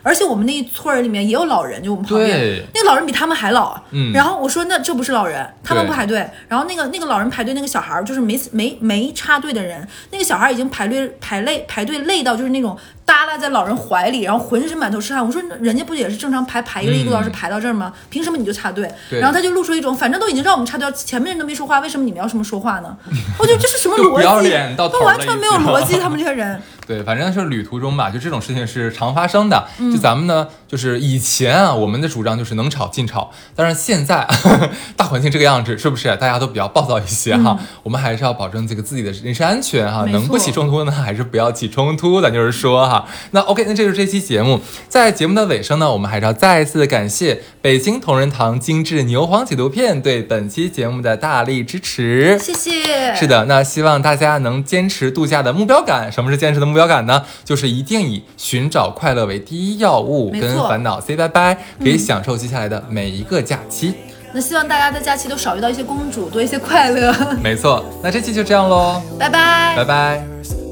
[0.04, 2.30] 而且我们那一村人里面也有老人，就我们旁边。
[2.30, 2.64] 对。
[2.76, 4.12] 那个老人比他们还老，嗯。
[4.12, 15.26] 然后我说那这不是老人，他们不排队，然后那个那个老人排队，那个小孩儿就是没没没插队的人，那个小孩儿已经排队排累排队累到就是那种耷拉在老人怀里，然后浑身满头是汗。
[15.26, 17.92] 我说人家不也是正常排排一个一个多小时排到这儿吗？
[18.10, 18.90] 凭什么你就插队？
[19.10, 22.96] 然后他就露出一种反正都已经让我们插队，前面人都没说话，为什么你们要这么说话呢？
[23.38, 24.16] 我觉得这是什么逻辑？
[24.16, 26.62] 不要脸到头他完全没有逻辑，他们这些人。
[26.86, 29.68] 对，反正是旅途中吧，就这种事情是常发生的。
[29.80, 34.28] 嗯就咱们呢，就是以前啊，我们的主张就是能吵尽吵，但是现在
[34.98, 37.60] 大环境这个样子，是不是大家都比较暴躁一些哈？
[37.84, 43.06] 我们还是要保证这个自己的人身安全哈，能不起冲突呢，还是不要起冲突，咱就是说哈。
[43.30, 44.60] 那 OK，那这就是这期节目，
[44.90, 52.40] 在节目的尾声呢，我们还是要再一次感谢北京同仁堂精致牛黄解毒片对本期节目的大力支持。
[52.40, 53.14] 谢谢。
[53.14, 56.12] 是的，那希望大家能坚持度假的目标感。
[56.12, 57.24] 什么是坚持的目标感呢？
[57.46, 63.96] 就是一定以寻找快乐为第一要务，跟烦恼 say 拜拜，可以享受接下来的每一个假期。
[64.34, 67.14] 那希望大家在假期都少遇到一些公主，多一些快乐。
[67.44, 69.86] 没错，那这期就这样喽，拜拜拜。
[69.86, 70.63] 拜。